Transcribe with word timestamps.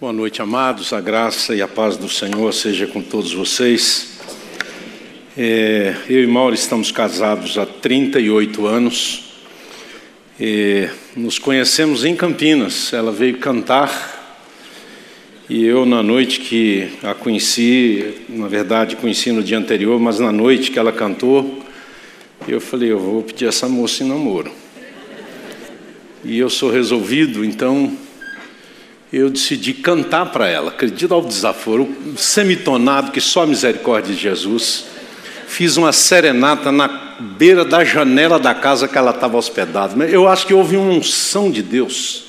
Boa 0.00 0.14
noite, 0.14 0.40
amados. 0.40 0.94
A 0.94 1.00
graça 1.02 1.54
e 1.54 1.60
a 1.60 1.68
paz 1.68 1.98
do 1.98 2.08
Senhor 2.08 2.54
seja 2.54 2.86
com 2.86 3.02
todos 3.02 3.34
vocês. 3.34 4.18
É, 5.36 5.94
eu 6.08 6.24
e 6.24 6.26
Mauro 6.26 6.54
estamos 6.54 6.90
casados 6.90 7.58
há 7.58 7.66
38 7.66 8.66
anos. 8.66 9.34
É, 10.40 10.88
nos 11.14 11.38
conhecemos 11.38 12.02
em 12.02 12.16
Campinas. 12.16 12.94
Ela 12.94 13.12
veio 13.12 13.36
cantar 13.40 14.48
e 15.50 15.66
eu, 15.66 15.84
na 15.84 16.02
noite 16.02 16.40
que 16.40 16.92
a 17.02 17.12
conheci, 17.12 18.22
na 18.26 18.48
verdade, 18.48 18.96
conheci 18.96 19.30
no 19.32 19.42
dia 19.42 19.58
anterior, 19.58 20.00
mas 20.00 20.18
na 20.18 20.32
noite 20.32 20.70
que 20.70 20.78
ela 20.78 20.92
cantou, 20.92 21.62
eu 22.48 22.58
falei: 22.58 22.90
eu 22.90 22.98
vou 22.98 23.22
pedir 23.22 23.44
essa 23.44 23.68
moça 23.68 24.02
em 24.02 24.08
namoro. 24.08 24.50
E 26.24 26.38
eu 26.38 26.48
sou 26.48 26.70
resolvido, 26.70 27.44
então 27.44 27.94
eu 29.12 29.28
decidi 29.28 29.74
cantar 29.74 30.26
para 30.26 30.48
ela, 30.48 30.70
acredito 30.70 31.12
ao 31.12 31.20
desaforo, 31.20 31.88
semitonado 32.16 33.10
que 33.10 33.20
só 33.20 33.42
a 33.42 33.46
misericórdia 33.46 34.14
de 34.14 34.20
Jesus. 34.20 34.84
Fiz 35.48 35.76
uma 35.76 35.92
serenata 35.92 36.70
na 36.70 36.86
beira 37.18 37.64
da 37.64 37.84
janela 37.84 38.38
da 38.38 38.54
casa 38.54 38.86
que 38.86 38.96
ela 38.96 39.10
estava 39.10 39.36
hospedada. 39.36 40.04
Eu 40.04 40.28
acho 40.28 40.46
que 40.46 40.54
houve 40.54 40.76
uma 40.76 40.92
unção 40.92 41.50
de 41.50 41.60
Deus. 41.60 42.26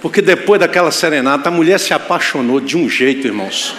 Porque 0.00 0.20
depois 0.20 0.58
daquela 0.58 0.90
serenata, 0.90 1.48
a 1.48 1.52
mulher 1.52 1.78
se 1.78 1.94
apaixonou 1.94 2.58
de 2.58 2.76
um 2.76 2.88
jeito, 2.88 3.24
irmãos. 3.24 3.72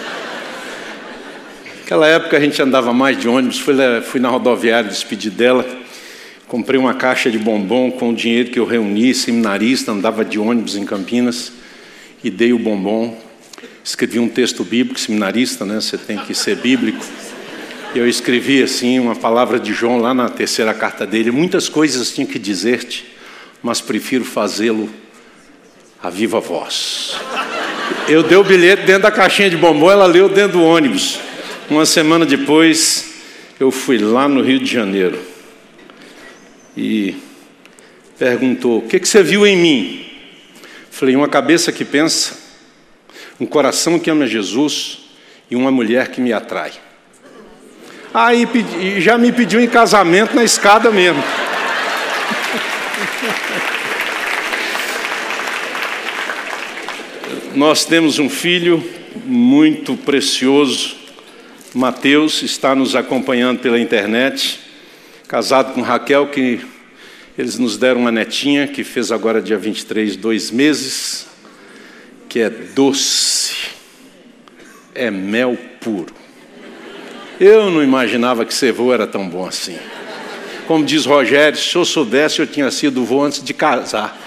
Naquela 1.80 2.06
época 2.06 2.38
a 2.38 2.40
gente 2.40 2.62
andava 2.62 2.94
mais 2.94 3.20
de 3.20 3.28
ônibus, 3.28 3.58
fui, 3.58 3.74
fui 4.06 4.20
na 4.20 4.30
rodoviária 4.30 4.88
despedir 4.88 5.30
dela, 5.30 5.66
comprei 6.48 6.80
uma 6.80 6.94
caixa 6.94 7.30
de 7.30 7.38
bombom 7.38 7.90
com 7.90 8.08
o 8.08 8.14
dinheiro 8.14 8.48
que 8.48 8.58
eu 8.58 8.64
reuni, 8.64 9.14
seminarista, 9.14 9.92
andava 9.92 10.24
de 10.24 10.38
ônibus 10.38 10.76
em 10.76 10.86
Campinas 10.86 11.52
e 12.24 12.30
dei 12.30 12.54
o 12.54 12.58
bombom. 12.58 13.16
Escrevi 13.84 14.18
um 14.18 14.28
texto 14.28 14.64
bíblico, 14.64 14.98
seminarista, 14.98 15.66
né? 15.66 15.74
Você 15.74 15.98
tem 15.98 16.16
que 16.16 16.34
ser 16.34 16.56
bíblico. 16.56 17.04
Eu 17.94 18.08
escrevi 18.08 18.62
assim 18.62 18.98
uma 18.98 19.14
palavra 19.14 19.60
de 19.60 19.74
João 19.74 19.98
lá 19.98 20.14
na 20.14 20.30
terceira 20.30 20.72
carta 20.72 21.06
dele. 21.06 21.30
Muitas 21.30 21.68
coisas 21.68 22.10
tinha 22.12 22.26
que 22.26 22.38
dizer-te, 22.38 23.04
mas 23.62 23.82
prefiro 23.82 24.24
fazê-lo 24.24 24.88
a 26.02 26.08
viva 26.08 26.40
voz. 26.40 27.14
Eu 28.08 28.22
dei 28.22 28.38
o 28.38 28.42
bilhete 28.42 28.84
dentro 28.84 29.02
da 29.02 29.10
caixinha 29.10 29.50
de 29.50 29.56
bombom, 29.56 29.90
ela 29.90 30.06
leu 30.06 30.28
dentro 30.28 30.58
do 30.58 30.62
ônibus. 30.64 31.20
Uma 31.68 31.86
semana 31.86 32.24
depois, 32.24 33.14
eu 33.60 33.70
fui 33.70 33.98
lá 33.98 34.26
no 34.26 34.42
Rio 34.42 34.58
de 34.58 34.70
Janeiro 34.70 35.18
e 36.76 37.14
perguntou: 38.18 38.78
O 38.78 38.82
que, 38.82 38.98
que 38.98 39.08
você 39.08 39.22
viu 39.22 39.46
em 39.46 39.56
mim? 39.56 40.03
Falei, 40.94 41.14
uma 41.16 41.26
cabeça 41.26 41.72
que 41.72 41.84
pensa, 41.84 42.38
um 43.40 43.46
coração 43.46 43.98
que 43.98 44.08
ama 44.08 44.28
Jesus 44.28 45.00
e 45.50 45.56
uma 45.56 45.72
mulher 45.72 46.06
que 46.06 46.20
me 46.20 46.32
atrai. 46.32 46.70
Aí 48.14 48.46
pedi, 48.46 49.00
já 49.00 49.18
me 49.18 49.32
pediu 49.32 49.60
em 49.60 49.66
casamento 49.66 50.36
na 50.36 50.44
escada 50.44 50.92
mesmo. 50.92 51.20
Nós 57.56 57.84
temos 57.84 58.20
um 58.20 58.30
filho 58.30 58.80
muito 59.24 59.96
precioso, 59.96 60.94
Mateus, 61.74 62.40
está 62.42 62.72
nos 62.72 62.94
acompanhando 62.94 63.58
pela 63.58 63.80
internet, 63.80 64.60
casado 65.26 65.74
com 65.74 65.82
Raquel, 65.82 66.28
que 66.28 66.60
eles 67.36 67.58
nos 67.58 67.76
deram 67.76 68.00
uma 68.00 68.12
netinha 68.12 68.68
que 68.68 68.84
fez 68.84 69.10
agora 69.10 69.42
dia 69.42 69.58
23, 69.58 70.14
dois 70.16 70.52
meses, 70.52 71.26
que 72.28 72.38
é 72.38 72.48
doce, 72.48 73.52
é 74.94 75.10
mel 75.10 75.58
puro. 75.80 76.14
Eu 77.40 77.70
não 77.70 77.82
imaginava 77.82 78.44
que 78.44 78.54
ser 78.54 78.72
vô 78.72 78.92
era 78.92 79.06
tão 79.06 79.28
bom 79.28 79.44
assim. 79.44 79.76
Como 80.68 80.84
diz 80.84 81.04
Rogério, 81.04 81.58
se 81.58 81.74
eu 81.74 81.84
soubesse, 81.84 82.38
eu 82.38 82.46
tinha 82.46 82.70
sido 82.70 83.04
vô 83.04 83.22
antes 83.22 83.42
de 83.42 83.52
casar. 83.52 84.16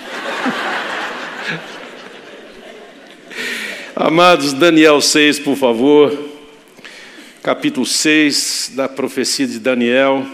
Amados, 3.95 4.51
Daniel 4.51 4.99
6, 4.99 5.39
por 5.39 5.55
favor. 5.55 6.27
Capítulo 7.41 7.85
6 7.85 8.73
da 8.75 8.89
profecia 8.89 9.47
de 9.47 9.59
Daniel. 9.59 10.27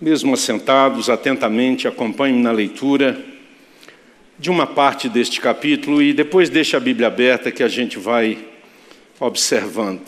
Mesmo 0.00 0.34
assentados 0.34 1.08
atentamente, 1.08 1.86
acompanhe-me 1.86 2.42
na 2.42 2.50
leitura 2.50 3.24
de 4.36 4.50
uma 4.50 4.66
parte 4.66 5.08
deste 5.08 5.40
capítulo 5.40 6.02
e 6.02 6.12
depois 6.12 6.50
deixe 6.50 6.74
a 6.74 6.80
Bíblia 6.80 7.06
aberta 7.06 7.52
que 7.52 7.62
a 7.62 7.68
gente 7.68 7.96
vai 7.96 8.38
observando. 9.20 10.02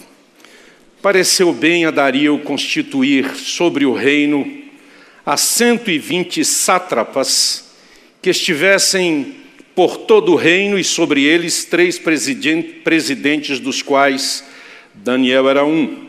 Pareceu 1.01 1.53
bem 1.53 1.85
a 1.85 1.93
Dario 1.93 2.41
constituir 2.41 3.37
sobre 3.37 3.87
o 3.87 3.93
reino 3.93 4.65
a 5.25 5.37
120 5.37 6.45
sátrapas 6.45 7.71
que 8.21 8.31
estivessem 8.31 9.37
por 9.73 9.99
todo 9.99 10.33
o 10.33 10.37
reino 10.37 10.77
e 10.77 10.83
sobre 10.83 11.23
eles 11.23 11.65
três 11.65 11.97
presidentes, 11.97 13.61
dos 13.61 13.83
quais 13.83 14.45
Daniel 14.95 15.49
era 15.49 15.65
um 15.65 16.06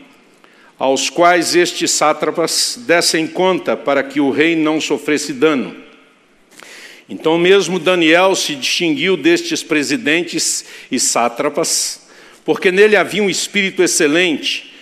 aos 0.78 1.10
quais 1.10 1.56
estes 1.56 1.90
sátrapas 1.90 2.78
dessem 2.86 3.26
conta 3.26 3.76
para 3.76 4.02
que 4.02 4.20
o 4.20 4.30
rei 4.30 4.54
não 4.54 4.80
sofresse 4.80 5.32
dano. 5.32 5.74
Então, 7.08 7.36
mesmo 7.38 7.78
Daniel 7.78 8.34
se 8.36 8.54
distinguiu 8.54 9.16
destes 9.16 9.62
presidentes 9.62 10.64
e 10.90 11.00
sátrapas, 11.00 12.06
porque 12.44 12.70
nele 12.70 12.96
havia 12.96 13.22
um 13.22 13.30
espírito 13.30 13.82
excelente, 13.82 14.72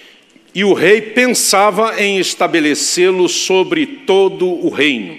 e 0.54 0.64
o 0.64 0.72
rei 0.72 1.00
pensava 1.00 2.00
em 2.00 2.18
estabelecê-lo 2.18 3.28
sobre 3.28 3.86
todo 3.86 4.46
o 4.46 4.68
reino. 4.68 5.18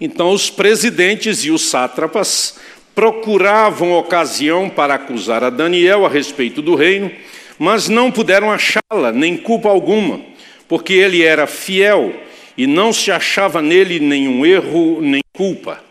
Então, 0.00 0.30
os 0.32 0.50
presidentes 0.50 1.44
e 1.44 1.50
os 1.50 1.62
sátrapas 1.62 2.58
procuravam 2.94 3.92
ocasião 3.92 4.68
para 4.68 4.94
acusar 4.94 5.42
a 5.42 5.50
Daniel 5.50 6.04
a 6.04 6.08
respeito 6.08 6.60
do 6.60 6.74
reino 6.74 7.10
mas 7.58 7.88
não 7.88 8.10
puderam 8.10 8.50
achá-la, 8.50 9.12
nem 9.12 9.36
culpa 9.36 9.68
alguma, 9.68 10.20
porque 10.68 10.92
ele 10.92 11.22
era 11.22 11.46
fiel 11.46 12.14
e 12.56 12.66
não 12.66 12.92
se 12.92 13.10
achava 13.10 13.60
nele 13.60 13.98
nenhum 13.98 14.44
erro 14.44 15.00
nem 15.00 15.20
culpa. 15.32 15.82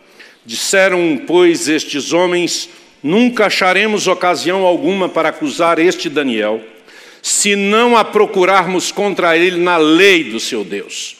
Disseram, 0.46 1.22
pois, 1.28 1.68
estes 1.68 2.14
homens: 2.14 2.70
Nunca 3.04 3.46
acharemos 3.46 4.08
ocasião 4.08 4.66
alguma 4.66 5.08
para 5.08 5.30
acusar 5.30 5.78
este 5.80 6.10
Daniel, 6.10 6.62
se 7.22 7.56
não 7.56 7.96
a 7.96 8.04
procurarmos 8.04 8.92
contra 8.92 9.38
ele 9.38 9.58
na 9.58 9.78
lei 9.78 10.24
do 10.26 10.40
seu 10.40 10.64
Deus. 10.64 11.18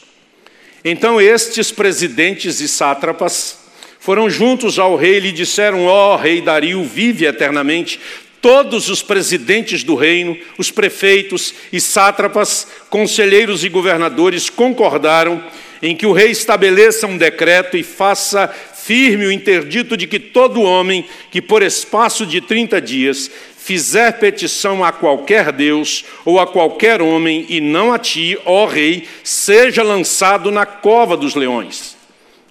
Então 0.84 1.20
estes 1.20 1.70
presidentes 1.70 2.60
e 2.60 2.68
sátrapas 2.68 3.58
foram 3.98 4.30
juntos 4.30 4.78
ao 4.78 4.96
rei 4.96 5.16
e 5.16 5.20
lhe 5.20 5.32
disseram: 5.32 5.84
Ó 5.84 6.14
oh, 6.14 6.16
rei 6.16 6.40
Dario, 6.40 6.82
vive 6.84 7.26
eternamente. 7.26 8.00
Todos 8.40 8.88
os 8.88 9.02
presidentes 9.02 9.82
do 9.82 9.94
reino, 9.94 10.36
os 10.56 10.70
prefeitos 10.70 11.54
e 11.72 11.80
sátrapas, 11.80 12.66
conselheiros 12.88 13.64
e 13.64 13.68
governadores 13.68 14.48
concordaram 14.48 15.42
em 15.82 15.96
que 15.96 16.06
o 16.06 16.12
rei 16.12 16.30
estabeleça 16.30 17.06
um 17.06 17.16
decreto 17.16 17.76
e 17.76 17.82
faça 17.82 18.48
firme 18.48 19.26
o 19.26 19.32
interdito 19.32 19.96
de 19.96 20.06
que 20.06 20.18
todo 20.18 20.62
homem 20.62 21.04
que, 21.30 21.42
por 21.42 21.62
espaço 21.62 22.24
de 22.24 22.40
30 22.40 22.80
dias, 22.80 23.30
fizer 23.56 24.12
petição 24.18 24.82
a 24.82 24.90
qualquer 24.90 25.52
Deus 25.52 26.04
ou 26.24 26.40
a 26.40 26.46
qualquer 26.46 27.02
homem, 27.02 27.44
e 27.50 27.60
não 27.60 27.92
a 27.92 27.98
ti, 27.98 28.38
ó 28.46 28.66
rei, 28.66 29.06
seja 29.22 29.82
lançado 29.82 30.50
na 30.50 30.64
cova 30.64 31.16
dos 31.16 31.34
leões. 31.34 31.96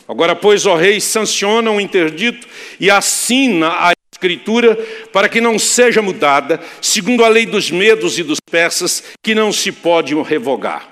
Agora, 0.07 0.35
pois, 0.35 0.65
ó 0.65 0.75
rei, 0.75 1.01
sanciona 1.01 1.71
o 1.71 1.81
interdito 1.81 2.47
e 2.79 2.89
assina 2.89 3.69
a 3.69 3.96
Escritura 4.17 4.75
para 5.13 5.29
que 5.29 5.39
não 5.39 5.59
seja 5.59 6.01
mudada, 6.01 6.59
segundo 6.81 7.23
a 7.23 7.27
lei 7.27 7.45
dos 7.45 7.69
medos 7.69 8.17
e 8.17 8.23
dos 8.23 8.39
persas, 8.39 9.03
que 9.21 9.35
não 9.35 9.51
se 9.51 9.71
pode 9.71 10.15
revogar. 10.23 10.89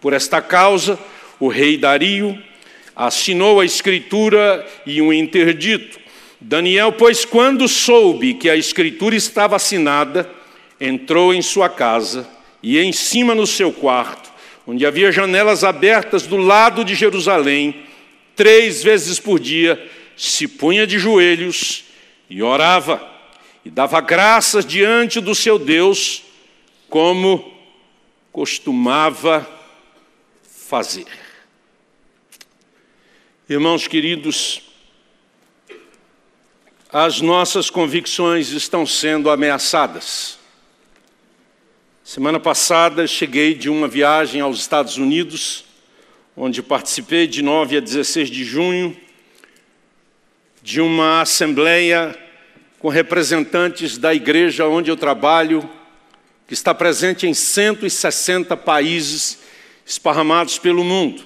Por 0.00 0.12
esta 0.12 0.40
causa, 0.40 0.96
o 1.40 1.48
rei 1.48 1.76
Dario 1.76 2.40
assinou 2.94 3.60
a 3.60 3.64
Escritura 3.64 4.64
e 4.86 5.02
um 5.02 5.12
interdito. 5.12 5.98
Daniel, 6.40 6.92
pois, 6.92 7.24
quando 7.24 7.66
soube 7.66 8.34
que 8.34 8.48
a 8.48 8.54
Escritura 8.54 9.16
estava 9.16 9.56
assinada, 9.56 10.30
entrou 10.80 11.34
em 11.34 11.42
sua 11.42 11.68
casa 11.68 12.28
e 12.62 12.78
em 12.78 12.92
cima 12.92 13.34
no 13.34 13.46
seu 13.46 13.72
quarto, 13.72 14.30
onde 14.64 14.86
havia 14.86 15.10
janelas 15.10 15.64
abertas 15.64 16.28
do 16.28 16.36
lado 16.36 16.84
de 16.84 16.94
Jerusalém, 16.94 17.74
três 18.36 18.84
vezes 18.84 19.18
por 19.18 19.40
dia, 19.40 19.84
se 20.16 20.46
punha 20.46 20.86
de 20.86 20.96
joelhos 20.96 21.87
e 22.28 22.42
orava 22.42 23.06
e 23.64 23.70
dava 23.70 24.00
graças 24.00 24.64
diante 24.64 25.20
do 25.20 25.34
seu 25.34 25.58
Deus, 25.58 26.22
como 26.88 27.52
costumava 28.32 29.46
fazer. 30.42 31.06
Irmãos 33.48 33.86
queridos, 33.86 34.62
as 36.90 37.20
nossas 37.20 37.68
convicções 37.70 38.50
estão 38.50 38.86
sendo 38.86 39.30
ameaçadas. 39.30 40.38
Semana 42.04 42.40
passada 42.40 43.06
cheguei 43.06 43.54
de 43.54 43.68
uma 43.68 43.86
viagem 43.86 44.40
aos 44.40 44.58
Estados 44.58 44.96
Unidos, 44.96 45.64
onde 46.34 46.62
participei 46.62 47.26
de 47.26 47.42
9 47.42 47.76
a 47.76 47.80
16 47.80 48.30
de 48.30 48.44
junho 48.44 48.96
de 50.68 50.82
uma 50.82 51.22
assembleia 51.22 52.14
com 52.78 52.90
representantes 52.90 53.96
da 53.96 54.14
igreja 54.14 54.66
onde 54.66 54.90
eu 54.90 54.98
trabalho, 54.98 55.66
que 56.46 56.52
está 56.52 56.74
presente 56.74 57.26
em 57.26 57.32
160 57.32 58.54
países 58.54 59.38
esparramados 59.86 60.58
pelo 60.58 60.84
mundo. 60.84 61.24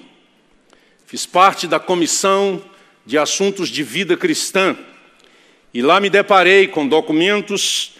Fiz 1.05 1.25
parte 1.25 1.67
da 1.67 1.77
comissão 1.77 2.63
de 3.05 3.17
assuntos 3.17 3.67
de 3.67 3.83
vida 3.83 4.15
cristã 4.15 4.77
e 5.73 5.81
lá 5.81 5.99
me 5.99 6.09
deparei 6.09 6.65
com 6.65 6.87
documentos 6.87 7.95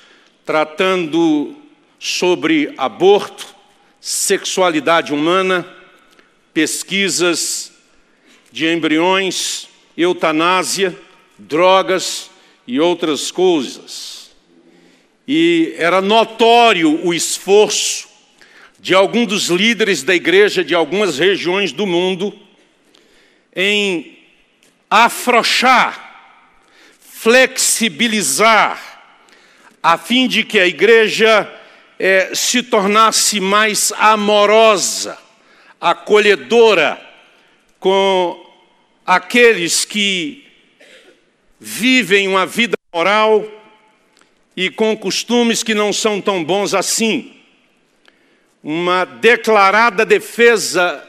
tratando 0.46 1.58
sobre 2.00 2.74
aborto, 2.78 3.54
sexualidade 4.00 5.14
humana, 5.14 5.68
pesquisas 6.54 7.74
de 8.50 8.66
embriões, 8.66 9.68
eutanásia, 9.98 10.98
drogas 11.48 12.30
e 12.68 12.80
outras 12.80 13.32
coisas. 13.32 14.32
E 15.28 15.74
era 15.78 16.02
notório 16.02 17.06
o 17.06 17.14
esforço 17.14 18.08
de 18.80 18.94
alguns 18.94 19.28
dos 19.28 19.48
líderes 19.48 20.04
da 20.04 20.14
igreja 20.14 20.64
de 20.64 20.76
algumas 20.76 21.18
regiões 21.18 21.72
do 21.72 21.86
mundo 21.86 22.38
em 23.56 24.18
afrouxar 24.90 26.04
flexibilizar, 27.24 29.02
a 29.82 29.98
fim 29.98 30.28
de 30.28 30.44
que 30.44 30.60
a 30.60 30.68
igreja 30.68 31.50
é, 31.98 32.36
se 32.36 32.62
tornasse 32.62 33.40
mais 33.40 33.94
amorosa, 33.98 35.18
acolhedora 35.80 37.02
com 37.80 38.46
aqueles 39.06 39.86
que 39.86 40.43
vivem 41.66 42.28
uma 42.28 42.46
vida 42.46 42.76
moral 42.94 43.48
e 44.56 44.70
com 44.70 44.98
costumes 44.98 45.64
que 45.64 45.74
não 45.74 45.94
são 45.94 46.20
tão 46.20 46.44
bons 46.44 46.74
assim. 46.74 47.34
Uma 48.62 49.06
declarada 49.06 50.06
defesa 50.06 51.02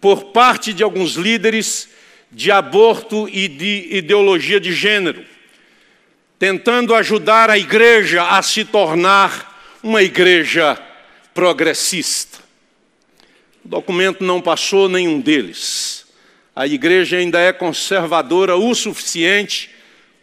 por 0.00 0.32
parte 0.32 0.72
de 0.72 0.82
alguns 0.82 1.14
líderes 1.14 1.88
de 2.32 2.50
aborto 2.50 3.28
e 3.28 3.46
de 3.46 3.88
ideologia 3.90 4.58
de 4.58 4.72
gênero 4.72 5.24
tentando 6.38 6.94
ajudar 6.94 7.48
a 7.48 7.56
igreja 7.56 8.22
a 8.22 8.42
se 8.42 8.64
tornar 8.64 9.78
uma 9.82 10.02
igreja 10.02 10.78
progressista. 11.32 12.38
O 13.64 13.68
documento 13.68 14.22
não 14.22 14.42
passou 14.42 14.88
nenhum 14.88 15.20
deles. 15.20 16.04
A 16.54 16.66
igreja 16.66 17.16
ainda 17.16 17.40
é 17.40 17.52
conservadora 17.52 18.56
o 18.56 18.74
suficiente 18.74 19.70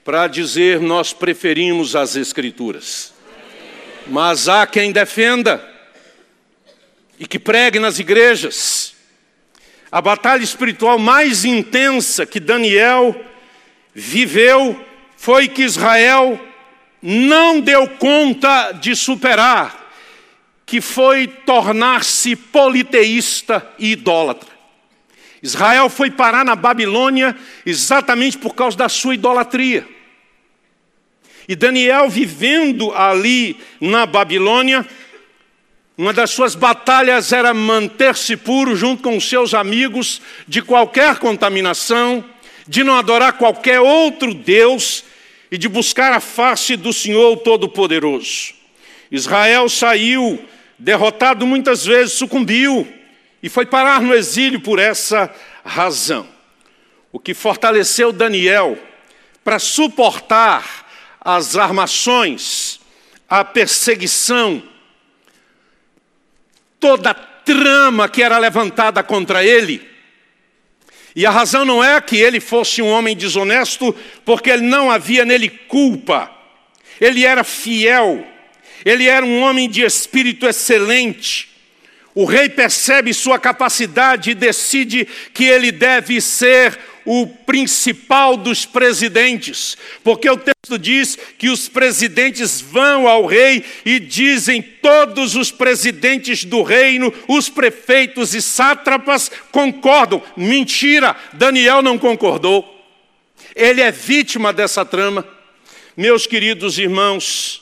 para 0.03 0.27
dizer 0.27 0.79
nós 0.79 1.13
preferimos 1.13 1.95
as 1.95 2.15
Escrituras. 2.15 3.13
Mas 4.07 4.49
há 4.49 4.65
quem 4.65 4.91
defenda 4.91 5.63
e 7.19 7.27
que 7.27 7.37
pregue 7.37 7.79
nas 7.79 7.99
igrejas. 7.99 8.95
A 9.91 10.01
batalha 10.01 10.43
espiritual 10.43 10.97
mais 10.97 11.45
intensa 11.45 12.25
que 12.25 12.39
Daniel 12.39 13.15
viveu 13.93 14.83
foi 15.15 15.47
que 15.47 15.61
Israel 15.61 16.39
não 17.01 17.59
deu 17.59 17.87
conta 17.87 18.71
de 18.71 18.95
superar, 18.95 19.91
que 20.65 20.81
foi 20.81 21.27
tornar-se 21.27 22.35
politeísta 22.35 23.67
e 23.77 23.91
idólatra. 23.91 24.49
Israel 25.43 25.89
foi 25.89 26.11
parar 26.11 26.45
na 26.45 26.55
Babilônia 26.55 27.35
exatamente 27.65 28.37
por 28.37 28.53
causa 28.53 28.77
da 28.77 28.87
sua 28.87 29.15
idolatria. 29.15 29.87
E 31.51 31.55
Daniel, 31.57 32.07
vivendo 32.09 32.93
ali 32.93 33.59
na 33.81 34.05
Babilônia, 34.05 34.87
uma 35.97 36.13
das 36.13 36.31
suas 36.31 36.55
batalhas 36.55 37.33
era 37.33 37.53
manter-se 37.53 38.37
puro 38.37 38.73
junto 38.73 39.03
com 39.03 39.17
os 39.17 39.27
seus 39.27 39.53
amigos 39.53 40.21
de 40.47 40.61
qualquer 40.61 41.19
contaminação, 41.19 42.23
de 42.65 42.85
não 42.85 42.95
adorar 42.95 43.33
qualquer 43.33 43.81
outro 43.81 44.33
Deus 44.33 45.03
e 45.51 45.57
de 45.57 45.67
buscar 45.67 46.13
a 46.13 46.21
face 46.21 46.77
do 46.77 46.93
Senhor 46.93 47.35
Todo-Poderoso. 47.39 48.53
Israel 49.11 49.67
saiu 49.67 50.41
derrotado 50.79 51.45
muitas 51.45 51.85
vezes, 51.85 52.13
sucumbiu 52.13 52.87
e 53.43 53.49
foi 53.49 53.65
parar 53.65 54.01
no 54.01 54.13
exílio 54.13 54.61
por 54.61 54.79
essa 54.79 55.29
razão. 55.65 56.25
O 57.11 57.19
que 57.19 57.33
fortaleceu 57.33 58.13
Daniel 58.13 58.79
para 59.43 59.59
suportar 59.59 60.89
as 61.23 61.55
armações, 61.55 62.79
a 63.29 63.45
perseguição, 63.45 64.61
toda 66.79 67.11
a 67.11 67.13
trama 67.13 68.09
que 68.09 68.23
era 68.23 68.37
levantada 68.37 69.03
contra 69.03 69.45
ele, 69.45 69.91
e 71.15 71.25
a 71.25 71.31
razão 71.31 71.65
não 71.65 71.83
é 71.83 71.99
que 71.99 72.15
ele 72.17 72.39
fosse 72.39 72.81
um 72.81 72.87
homem 72.87 73.15
desonesto, 73.15 73.93
porque 74.23 74.49
ele 74.49 74.63
não 74.63 74.89
havia 74.89 75.25
nele 75.25 75.49
culpa. 75.49 76.31
Ele 76.99 77.25
era 77.25 77.43
fiel, 77.43 78.25
ele 78.85 79.07
era 79.07 79.25
um 79.25 79.41
homem 79.41 79.69
de 79.69 79.81
espírito 79.81 80.47
excelente. 80.47 81.49
O 82.13 82.25
rei 82.25 82.49
percebe 82.49 83.13
sua 83.13 83.39
capacidade 83.39 84.31
e 84.31 84.35
decide 84.35 85.07
que 85.33 85.45
ele 85.45 85.71
deve 85.71 86.21
ser 86.21 86.77
o 87.05 87.27
principal 87.27 88.37
dos 88.37 88.65
presidentes, 88.65 89.77
porque 90.03 90.29
o 90.29 90.37
texto 90.37 90.77
diz 90.77 91.17
que 91.37 91.49
os 91.49 91.67
presidentes 91.67 92.61
vão 92.61 93.07
ao 93.07 93.25
rei 93.25 93.63
e 93.85 93.99
dizem: 93.99 94.61
todos 94.61 95.35
os 95.35 95.51
presidentes 95.51 96.43
do 96.43 96.61
reino, 96.63 97.13
os 97.27 97.49
prefeitos 97.49 98.33
e 98.33 98.41
sátrapas 98.41 99.31
concordam. 99.51 100.21
Mentira, 100.35 101.15
Daniel 101.33 101.81
não 101.81 101.97
concordou. 101.97 102.79
Ele 103.55 103.81
é 103.81 103.91
vítima 103.91 104.53
dessa 104.53 104.85
trama. 104.85 105.27
Meus 105.97 106.25
queridos 106.25 106.77
irmãos, 106.77 107.61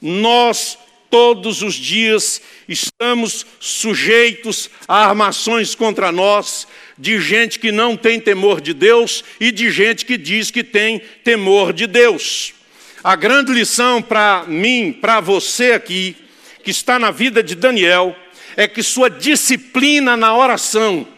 nós 0.00 0.78
todos 1.10 1.60
os 1.60 1.74
dias 1.74 2.40
estamos 2.68 3.44
sujeitos 3.58 4.70
a 4.86 5.08
armações 5.08 5.74
contra 5.74 6.12
nós, 6.12 6.66
de 7.00 7.18
gente 7.18 7.58
que 7.58 7.72
não 7.72 7.96
tem 7.96 8.20
temor 8.20 8.60
de 8.60 8.74
Deus 8.74 9.24
e 9.40 9.50
de 9.50 9.70
gente 9.70 10.04
que 10.04 10.18
diz 10.18 10.50
que 10.50 10.62
tem 10.62 11.00
temor 11.24 11.72
de 11.72 11.86
Deus. 11.86 12.52
A 13.02 13.16
grande 13.16 13.50
lição 13.52 14.02
para 14.02 14.44
mim, 14.46 14.92
para 14.92 15.18
você 15.18 15.72
aqui, 15.72 16.14
que 16.62 16.70
está 16.70 16.98
na 16.98 17.10
vida 17.10 17.42
de 17.42 17.54
Daniel, 17.54 18.14
é 18.54 18.68
que 18.68 18.82
sua 18.82 19.08
disciplina 19.08 20.14
na 20.14 20.36
oração 20.36 21.08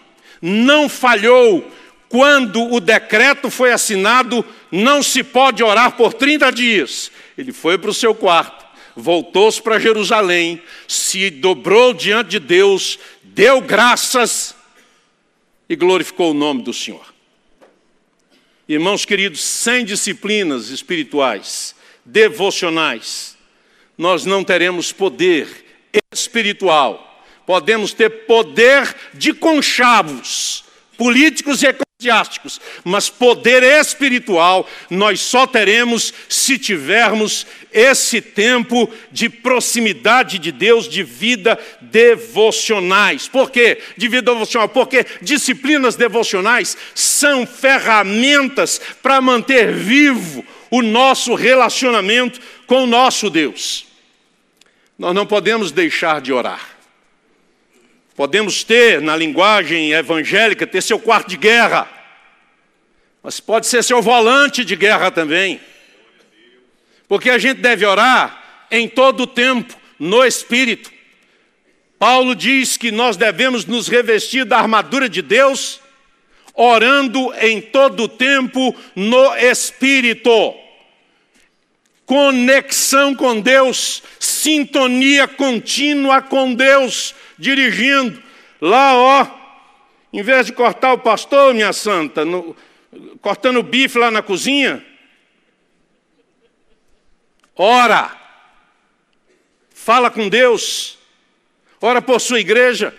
não 0.41 0.89
falhou 0.89 1.69
quando 2.09 2.73
o 2.73 2.79
decreto 2.79 3.51
foi 3.51 3.73
assinado, 3.73 4.45
não 4.71 5.03
se 5.03 5.25
pode 5.25 5.65
orar 5.65 5.97
por 5.97 6.15
30 6.15 6.53
dias. 6.53 7.11
Ele 7.37 7.53
foi 7.53 7.77
para 7.77 7.91
o 7.91 7.95
seu 7.95 8.15
quarto, 8.15 8.65
voltou-se 8.95 9.61
para 9.61 9.81
Jerusalém, 9.81 10.63
se 10.87 11.29
dobrou 11.29 11.93
diante 11.93 12.31
de 12.31 12.39
Deus, 12.39 13.01
deu 13.25 13.61
graças 13.61 14.62
e 15.69 15.77
glorificou 15.77 16.31
o 16.31 16.35
nome 16.35 16.63
do 16.63 16.73
Senhor. 16.73 17.13
Irmãos 18.69 19.05
queridos, 19.05 19.43
sem 19.43 19.85
disciplinas 19.85 20.69
espirituais, 20.69 21.75
devocionais, 22.05 23.37
nós 23.97 24.25
não 24.25 24.43
teremos 24.43 24.93
poder 24.93 25.49
espiritual. 26.13 27.25
Podemos 27.47 27.93
ter 27.93 28.27
poder 28.27 28.95
de 29.15 29.33
conchavos 29.35 30.62
políticos 30.97 31.63
e 31.63 31.67
eclesiásticos, 31.67 32.61
mas 32.85 33.09
poder 33.09 33.63
espiritual 33.63 34.69
nós 34.91 35.21
só 35.21 35.47
teremos 35.47 36.13
se 36.29 36.59
tivermos 36.59 37.47
esse 37.73 38.21
tempo 38.21 38.91
de 39.11 39.29
proximidade 39.29 40.39
de 40.39 40.53
Deus, 40.53 40.89
de 40.89 41.03
vida 41.03 41.59
devocionais. 41.81 43.29
Por 43.29 43.51
quê? 43.51 43.81
De 43.97 44.09
vida 44.09 44.33
devocional? 44.33 44.69
Porque 44.69 45.07
disciplinas 45.23 45.97
devocionais 45.97 46.77
são 46.95 47.47
ferramentas 47.47 48.81
para 49.03 49.21
manter 49.21 49.73
vivo 49.73 50.45
o 50.71 50.83
nosso 50.83 51.35
relacionamento 51.35 52.41
com 52.67 52.85
o 52.85 52.87
nosso 52.87 53.31
Deus. 53.31 53.87
Nós 54.99 55.15
não 55.15 55.27
podemos 55.27 55.73
deixar 55.73 56.21
de 56.21 56.33
orar. 56.33 56.72
Podemos 58.15 58.63
ter, 58.63 59.01
na 59.01 59.17
linguagem 59.17 59.93
evangélica, 59.93 60.67
ter 60.67 60.83
seu 60.83 60.99
quarto 60.99 61.29
de 61.29 61.37
guerra, 61.37 61.89
mas 63.23 63.41
pode 63.41 63.67
ser 63.67 63.83
seu 63.83 64.03
volante 64.03 64.65
de 64.65 64.77
guerra 64.77 65.11
também. 65.11 65.61
Porque 67.09 67.31
a 67.31 67.39
gente 67.39 67.61
deve 67.61 67.87
orar 67.87 68.67
em 68.71 68.89
todo 68.89 69.23
o 69.23 69.27
tempo, 69.27 69.75
no 69.99 70.25
Espírito. 70.25 70.91
Paulo 71.99 72.35
diz 72.35 72.77
que 72.77 72.91
nós 72.91 73.17
devemos 73.17 73.65
nos 73.65 73.87
revestir 73.87 74.45
da 74.45 74.59
armadura 74.59 75.09
de 75.09 75.23
Deus, 75.23 75.81
orando 76.55 77.33
em 77.41 77.61
todo 77.61 78.05
o 78.05 78.09
tempo 78.09 78.75
no 78.97 79.37
Espírito. 79.37 80.55
Conexão 82.05 83.15
com 83.15 83.41
Deus, 83.41 84.03
sintonia 84.19 85.29
contínua 85.29 86.21
com 86.21 86.53
Deus, 86.53 87.15
dirigindo. 87.43 88.23
Lá, 88.61 88.95
ó, 88.95 89.27
em 90.13 90.23
vez 90.23 90.47
de 90.47 90.53
cortar 90.53 90.93
o 90.93 90.99
pastor, 90.99 91.53
minha 91.53 91.73
santa, 91.73 92.25
no, 92.25 92.57
cortando 93.21 93.63
bife 93.63 93.99
lá 93.99 94.11
na 94.11 94.23
cozinha, 94.23 94.85
ora, 97.57 98.17
fala 99.75 100.11
com 100.11 100.29
Deus. 100.29 100.99
Ora 101.81 102.01
por 102.01 102.21
sua 102.21 102.39
igreja, 102.39 102.95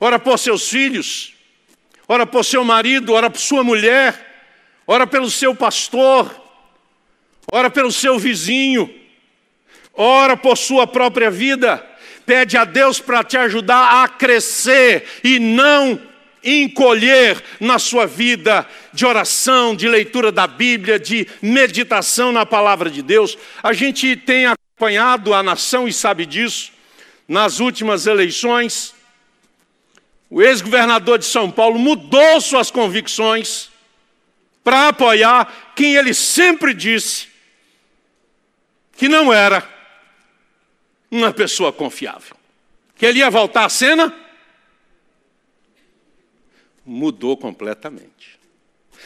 ora 0.00 0.18
por 0.18 0.38
seus 0.38 0.70
filhos, 0.70 1.34
ora 2.08 2.24
por 2.24 2.42
seu 2.42 2.64
marido, 2.64 3.12
ora 3.12 3.28
por 3.28 3.38
sua 3.38 3.62
mulher, 3.62 4.48
ora 4.86 5.06
pelo 5.06 5.30
seu 5.30 5.54
pastor, 5.54 6.34
ora 7.52 7.68
pelo 7.68 7.92
seu 7.92 8.18
vizinho, 8.18 8.90
ora 9.92 10.38
por 10.38 10.56
sua 10.56 10.86
própria 10.86 11.30
vida. 11.30 11.86
Pede 12.24 12.56
a 12.56 12.64
Deus 12.64 13.00
para 13.00 13.24
te 13.24 13.36
ajudar 13.36 14.02
a 14.02 14.08
crescer 14.08 15.04
e 15.24 15.38
não 15.38 16.00
encolher 16.44 17.42
na 17.60 17.78
sua 17.78 18.06
vida 18.06 18.66
de 18.92 19.06
oração, 19.06 19.76
de 19.76 19.88
leitura 19.88 20.32
da 20.32 20.46
Bíblia, 20.46 20.98
de 20.98 21.26
meditação 21.40 22.32
na 22.32 22.44
palavra 22.44 22.90
de 22.90 23.02
Deus. 23.02 23.38
A 23.62 23.72
gente 23.72 24.16
tem 24.16 24.46
acompanhado 24.46 25.32
a 25.34 25.42
nação 25.42 25.86
e 25.86 25.92
sabe 25.92 26.26
disso 26.26 26.72
nas 27.32 27.60
últimas 27.60 28.06
eleições, 28.06 28.94
o 30.28 30.42
ex-governador 30.42 31.18
de 31.18 31.24
São 31.24 31.50
Paulo 31.50 31.78
mudou 31.78 32.40
suas 32.40 32.70
convicções 32.70 33.70
para 34.62 34.88
apoiar 34.88 35.72
quem 35.74 35.94
ele 35.94 36.14
sempre 36.14 36.74
disse 36.74 37.28
que 38.96 39.08
não 39.08 39.32
era 39.32 39.60
uma 41.12 41.32
pessoa 41.32 41.72
confiável. 41.72 42.36
Que 42.96 43.06
ele 43.06 43.20
ia 43.20 43.30
voltar 43.30 43.66
à 43.66 43.68
cena? 43.68 44.12
Mudou 46.84 47.36
completamente. 47.36 48.40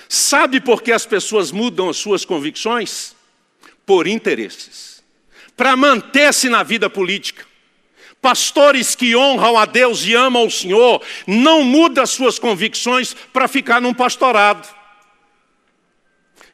Sabe 0.08 0.60
por 0.60 0.82
que 0.82 0.92
as 0.92 1.04
pessoas 1.04 1.50
mudam 1.50 1.90
as 1.90 1.98
suas 1.98 2.24
convicções? 2.24 3.14
Por 3.84 4.06
interesses. 4.06 5.04
Para 5.54 5.76
manter-se 5.76 6.48
na 6.48 6.62
vida 6.62 6.88
política 6.88 7.44
Pastores 8.20 8.96
que 8.96 9.14
honram 9.14 9.56
a 9.56 9.64
Deus 9.64 10.04
e 10.04 10.14
amam 10.14 10.46
o 10.46 10.50
Senhor, 10.50 11.00
não 11.28 11.62
mudam 11.62 12.04
suas 12.04 12.40
convicções 12.40 13.14
para 13.32 13.46
ficar 13.46 13.80
num 13.80 13.94
pastorado. 13.94 14.74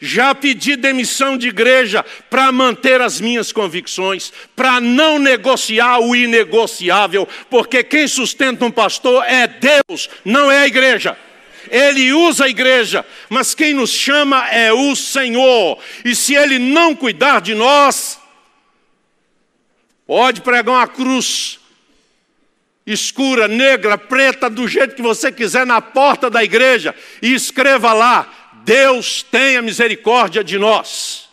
Já 0.05 0.35
pedi 0.35 0.75
demissão 0.75 1.39
de 1.39 1.47
igreja 1.47 2.05
para 2.29 2.51
manter 2.51 3.01
as 3.01 3.21
minhas 3.21 3.53
convicções, 3.53 4.33
para 4.57 4.81
não 4.81 5.17
negociar 5.17 6.01
o 6.01 6.17
inegociável, 6.17 7.29
porque 7.49 7.85
quem 7.85 8.09
sustenta 8.09 8.65
um 8.65 8.71
pastor 8.73 9.25
é 9.25 9.47
Deus, 9.47 10.11
não 10.25 10.51
é 10.51 10.63
a 10.63 10.67
igreja. 10.67 11.17
Ele 11.71 12.13
usa 12.13 12.47
a 12.47 12.49
igreja, 12.49 13.07
mas 13.31 13.55
quem 13.55 13.75
nos 13.75 13.91
chama 13.91 14.49
é 14.49 14.73
o 14.73 14.97
Senhor. 14.97 15.79
E 16.05 16.17
se 16.17 16.35
Ele 16.35 16.59
não 16.59 16.97
cuidar 16.97 17.41
de 17.41 17.55
nós, 17.55 18.19
pode 20.05 20.41
pregar 20.41 20.75
uma 20.75 20.89
cruz, 20.89 21.61
escura, 22.85 23.47
negra, 23.47 23.97
preta, 23.97 24.51
do 24.51 24.67
jeito 24.67 24.97
que 24.97 25.03
você 25.03 25.31
quiser, 25.31 25.65
na 25.65 25.81
porta 25.81 26.29
da 26.29 26.43
igreja 26.43 26.93
e 27.23 27.33
escreva 27.33 27.93
lá: 27.93 28.42
Deus 28.65 29.23
tenha 29.23 29.63
misericórdia 29.63 30.43
de 30.43 30.59
nós. 30.59 31.29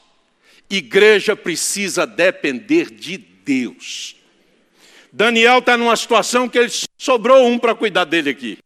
Igreja 0.70 1.36
precisa 1.36 2.06
depender 2.06 2.92
de 2.92 3.18
Deus. 3.18 4.16
Daniel 5.12 5.60
está 5.60 5.76
numa 5.76 5.96
situação 5.96 6.48
que 6.48 6.58
ele 6.58 6.72
sobrou 6.98 7.48
um 7.48 7.58
para 7.58 7.74
cuidar 7.74 8.06
dele 8.06 8.30
aqui. 8.30 8.60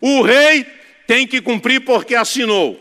O 0.00 0.22
rei 0.22 0.64
tem 1.06 1.26
que 1.26 1.40
cumprir 1.40 1.80
porque 1.80 2.14
assinou. 2.14 2.80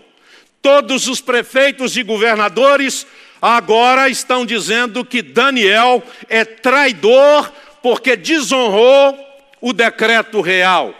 Todos 0.61 1.07
os 1.07 1.21
prefeitos 1.21 1.95
e 1.95 2.03
governadores 2.03 3.07
agora 3.41 4.09
estão 4.09 4.45
dizendo 4.45 5.05
que 5.05 5.21
Daniel 5.21 6.03
é 6.27 6.43
traidor 6.43 7.51
porque 7.81 8.15
desonrou 8.17 9.17
o 9.61 9.71
decreto 9.71 10.41
real. 10.41 10.93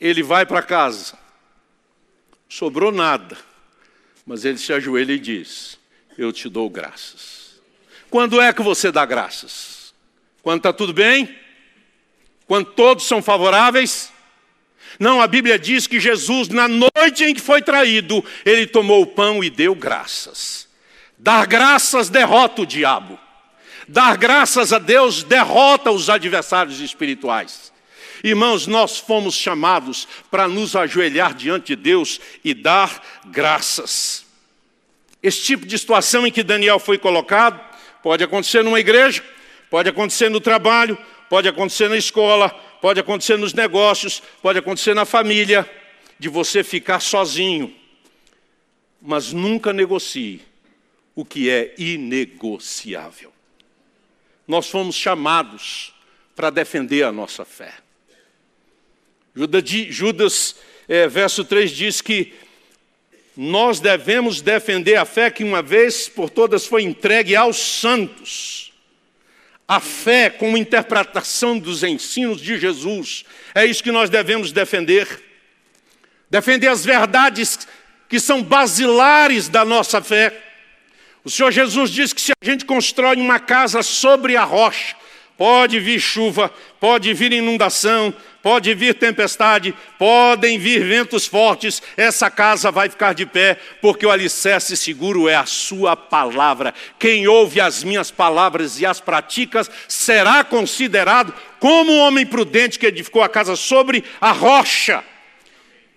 Ele 0.00 0.22
vai 0.22 0.46
para 0.46 0.62
casa, 0.62 1.18
sobrou 2.54 2.92
nada, 2.92 3.36
mas 4.24 4.44
ele 4.44 4.58
se 4.58 4.72
ajoelha 4.72 5.12
e 5.12 5.18
diz: 5.18 5.76
Eu 6.16 6.32
te 6.32 6.48
dou 6.48 6.70
graças. 6.70 7.60
Quando 8.08 8.40
é 8.40 8.52
que 8.52 8.62
você 8.62 8.92
dá 8.92 9.04
graças? 9.04 9.92
Quando 10.40 10.58
está 10.58 10.72
tudo 10.72 10.92
bem? 10.92 11.36
Quando 12.46 12.66
todos 12.66 13.06
são 13.06 13.20
favoráveis? 13.20 14.12
Não, 15.00 15.20
a 15.20 15.26
Bíblia 15.26 15.58
diz 15.58 15.88
que 15.88 15.98
Jesus, 15.98 16.48
na 16.48 16.68
noite 16.68 17.24
em 17.24 17.34
que 17.34 17.40
foi 17.40 17.60
traído, 17.60 18.24
ele 18.44 18.68
tomou 18.68 19.02
o 19.02 19.06
pão 19.06 19.42
e 19.42 19.50
deu 19.50 19.74
graças. 19.74 20.68
Dar 21.18 21.46
graças 21.46 22.08
derrota 22.08 22.62
o 22.62 22.66
diabo. 22.66 23.18
Dar 23.88 24.16
graças 24.16 24.72
a 24.72 24.78
Deus 24.78 25.24
derrota 25.24 25.90
os 25.90 26.08
adversários 26.08 26.78
espirituais. 26.78 27.73
Irmãos, 28.24 28.66
nós 28.66 28.98
fomos 28.98 29.34
chamados 29.34 30.08
para 30.30 30.48
nos 30.48 30.74
ajoelhar 30.74 31.34
diante 31.34 31.76
de 31.76 31.76
Deus 31.76 32.18
e 32.42 32.54
dar 32.54 33.20
graças. 33.26 34.24
Esse 35.22 35.42
tipo 35.42 35.66
de 35.66 35.78
situação 35.78 36.26
em 36.26 36.32
que 36.32 36.42
Daniel 36.42 36.78
foi 36.78 36.96
colocado 36.96 37.60
pode 38.02 38.24
acontecer 38.24 38.64
numa 38.64 38.80
igreja, 38.80 39.22
pode 39.70 39.88
acontecer 39.88 40.30
no 40.30 40.40
trabalho, 40.40 40.96
pode 41.28 41.46
acontecer 41.46 41.88
na 41.88 41.96
escola, 41.96 42.48
pode 42.80 42.98
acontecer 42.98 43.36
nos 43.36 43.52
negócios, 43.52 44.22
pode 44.40 44.58
acontecer 44.58 44.94
na 44.94 45.04
família, 45.04 45.70
de 46.18 46.28
você 46.28 46.64
ficar 46.64 47.00
sozinho. 47.00 47.74
Mas 49.00 49.32
nunca 49.32 49.72
negocie 49.72 50.40
o 51.14 51.24
que 51.24 51.50
é 51.50 51.74
inegociável 51.76 53.34
nós 54.46 54.68
fomos 54.68 54.94
chamados 54.94 55.94
para 56.36 56.50
defender 56.50 57.02
a 57.04 57.12
nossa 57.12 57.44
fé. 57.44 57.72
Judas, 59.90 60.54
é, 60.88 61.08
verso 61.08 61.44
3 61.44 61.70
diz 61.70 62.00
que 62.00 62.32
nós 63.36 63.80
devemos 63.80 64.40
defender 64.40 64.94
a 64.94 65.04
fé 65.04 65.28
que 65.30 65.42
uma 65.42 65.60
vez 65.60 66.08
por 66.08 66.30
todas 66.30 66.66
foi 66.66 66.82
entregue 66.82 67.34
aos 67.34 67.56
santos. 67.56 68.72
A 69.66 69.80
fé 69.80 70.30
como 70.30 70.56
interpretação 70.56 71.58
dos 71.58 71.82
ensinos 71.82 72.40
de 72.40 72.58
Jesus, 72.60 73.24
é 73.54 73.66
isso 73.66 73.82
que 73.82 73.90
nós 73.90 74.08
devemos 74.08 74.52
defender. 74.52 75.08
Defender 76.30 76.68
as 76.68 76.84
verdades 76.84 77.66
que 78.08 78.20
são 78.20 78.42
basilares 78.42 79.48
da 79.48 79.64
nossa 79.64 80.00
fé. 80.00 80.32
O 81.24 81.30
Senhor 81.30 81.50
Jesus 81.50 81.90
diz 81.90 82.12
que 82.12 82.20
se 82.20 82.32
a 82.32 82.44
gente 82.44 82.64
constrói 82.64 83.16
uma 83.16 83.40
casa 83.40 83.82
sobre 83.82 84.36
a 84.36 84.44
rocha, 84.44 84.94
pode 85.36 85.80
vir 85.80 86.00
chuva, 86.00 86.52
pode 86.78 87.12
vir 87.12 87.32
inundação, 87.32 88.14
pode 88.42 88.74
vir 88.74 88.94
tempestade, 88.94 89.74
podem 89.98 90.58
vir 90.58 90.84
ventos 90.84 91.26
fortes, 91.26 91.82
essa 91.96 92.30
casa 92.30 92.70
vai 92.70 92.88
ficar 92.88 93.14
de 93.14 93.24
pé, 93.24 93.58
porque 93.80 94.04
o 94.04 94.10
alicerce 94.10 94.76
seguro 94.76 95.28
é 95.28 95.34
a 95.34 95.46
sua 95.46 95.96
palavra. 95.96 96.74
Quem 96.98 97.26
ouve 97.26 97.60
as 97.60 97.82
minhas 97.82 98.10
palavras 98.10 98.80
e 98.80 98.86
as 98.86 99.00
pratica 99.00 99.66
será 99.88 100.44
considerado 100.44 101.32
como 101.58 101.90
um 101.90 102.00
homem 102.00 102.26
prudente 102.26 102.78
que 102.78 102.86
edificou 102.86 103.22
a 103.22 103.28
casa 103.28 103.56
sobre 103.56 104.04
a 104.20 104.30
rocha. 104.30 105.02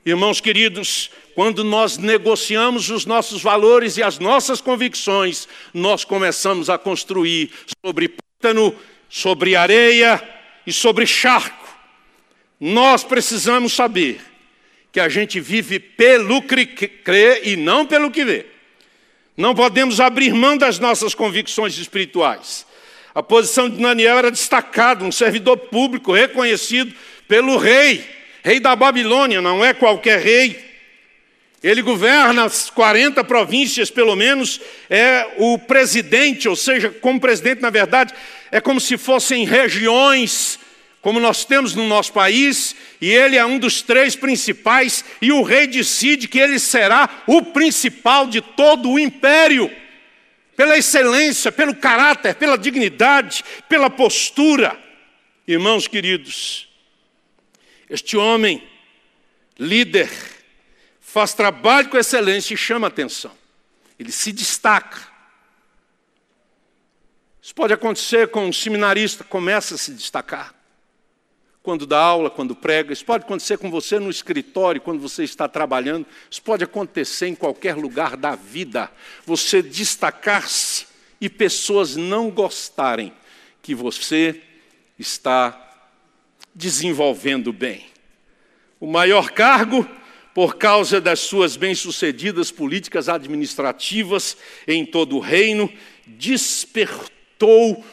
Irmãos 0.05 0.39
queridos, 0.39 1.11
quando 1.35 1.65
nós 1.65 1.97
negociamos 1.97 2.89
os 2.89 3.05
nossos 3.05 3.43
valores 3.43 3.97
e 3.97 4.01
as 4.01 4.19
nossas 4.19 4.61
convicções, 4.61 5.47
nós 5.73 6.05
começamos 6.05 6.69
a 6.69 6.77
construir 6.77 7.51
sobre 7.85 8.15
pântano, 8.41 8.73
sobre 9.09 9.55
areia 9.55 10.21
e 10.65 10.73
sobre 10.73 11.05
charco. 11.05 11.67
Nós 12.59 13.03
precisamos 13.03 13.73
saber 13.73 14.19
que 14.91 14.99
a 14.99 15.09
gente 15.09 15.39
vive 15.39 15.79
pelo 15.79 16.41
crer 16.41 17.41
e 17.43 17.55
não 17.55 17.85
pelo 17.85 18.09
que 18.09 18.25
vê. 18.25 18.45
Não 19.35 19.53
podemos 19.53 19.99
abrir 19.99 20.33
mão 20.33 20.57
das 20.57 20.79
nossas 20.79 21.13
convicções 21.13 21.77
espirituais. 21.77 22.65
A 23.13 23.21
posição 23.21 23.69
de 23.69 23.81
Daniel 23.81 24.17
era 24.17 24.31
destacada, 24.31 25.03
um 25.03 25.11
servidor 25.11 25.57
público 25.57 26.11
reconhecido 26.11 26.93
pelo 27.27 27.57
rei, 27.57 28.03
rei 28.43 28.59
da 28.59 28.75
Babilônia, 28.75 29.41
não 29.41 29.63
é 29.63 29.73
qualquer 29.73 30.19
rei. 30.19 30.65
Ele 31.63 31.81
governa 31.81 32.45
as 32.45 32.69
40 32.69 33.23
províncias, 33.23 33.89
pelo 33.89 34.15
menos, 34.15 34.61
é 34.89 35.27
o 35.37 35.57
presidente, 35.57 36.47
ou 36.47 36.55
seja, 36.55 36.89
como 36.89 37.19
presidente, 37.19 37.61
na 37.61 37.69
verdade, 37.69 38.13
é 38.51 38.59
como 38.61 38.79
se 38.79 38.97
fossem 38.97 39.45
regiões, 39.45 40.59
como 41.01 41.19
nós 41.19 41.45
temos 41.45 41.73
no 41.73 41.87
nosso 41.87 42.11
país, 42.11 42.75
e 42.99 43.09
ele 43.09 43.37
é 43.37 43.45
um 43.45 43.57
dos 43.57 43.81
três 43.81 44.15
principais, 44.15 45.05
e 45.21 45.31
o 45.31 45.41
rei 45.41 45.67
decide 45.67 46.27
que 46.27 46.39
ele 46.39 46.59
será 46.59 47.23
o 47.25 47.41
principal 47.41 48.27
de 48.27 48.41
todo 48.41 48.89
o 48.89 48.99
império, 48.99 49.71
pela 50.55 50.77
excelência, 50.77 51.51
pelo 51.51 51.75
caráter, 51.75 52.35
pela 52.35 52.57
dignidade, 52.57 53.43
pela 53.69 53.89
postura. 53.89 54.77
Irmãos 55.47 55.87
queridos, 55.87 56.67
este 57.89 58.17
homem, 58.17 58.61
líder, 59.57 60.09
faz 60.99 61.33
trabalho 61.33 61.89
com 61.89 61.97
excelência 61.97 62.53
e 62.53 62.57
chama 62.57 62.87
atenção. 62.87 63.31
Ele 63.97 64.11
se 64.11 64.31
destaca. 64.31 65.06
Isso 67.47 67.55
pode 67.55 67.71
acontecer 67.71 68.27
com 68.27 68.45
um 68.45 68.51
seminarista, 68.51 69.23
começa 69.23 69.75
a 69.75 69.77
se 69.77 69.93
destacar. 69.93 70.53
Quando 71.63 71.85
dá 71.85 71.97
aula, 71.97 72.29
quando 72.29 72.53
prega, 72.53 72.91
isso 72.91 73.05
pode 73.05 73.23
acontecer 73.23 73.57
com 73.57 73.71
você 73.71 73.99
no 73.99 74.09
escritório, 74.09 74.81
quando 74.81 74.99
você 74.99 75.23
está 75.23 75.47
trabalhando, 75.47 76.05
isso 76.29 76.41
pode 76.41 76.65
acontecer 76.65 77.27
em 77.27 77.35
qualquer 77.35 77.77
lugar 77.77 78.17
da 78.17 78.35
vida. 78.35 78.91
Você 79.25 79.61
destacar-se 79.61 80.87
e 81.21 81.29
pessoas 81.29 81.95
não 81.95 82.29
gostarem 82.29 83.13
que 83.61 83.73
você 83.73 84.41
está 84.99 85.87
desenvolvendo 86.53 87.53
bem. 87.53 87.85
O 88.77 88.87
maior 88.87 89.31
cargo 89.31 89.89
por 90.33 90.57
causa 90.57 90.99
das 90.99 91.21
suas 91.21 91.55
bem-sucedidas 91.55 92.51
políticas 92.51 93.07
administrativas 93.07 94.35
em 94.67 94.85
todo 94.85 95.15
o 95.15 95.21
reino, 95.21 95.71
despertou 96.05 97.16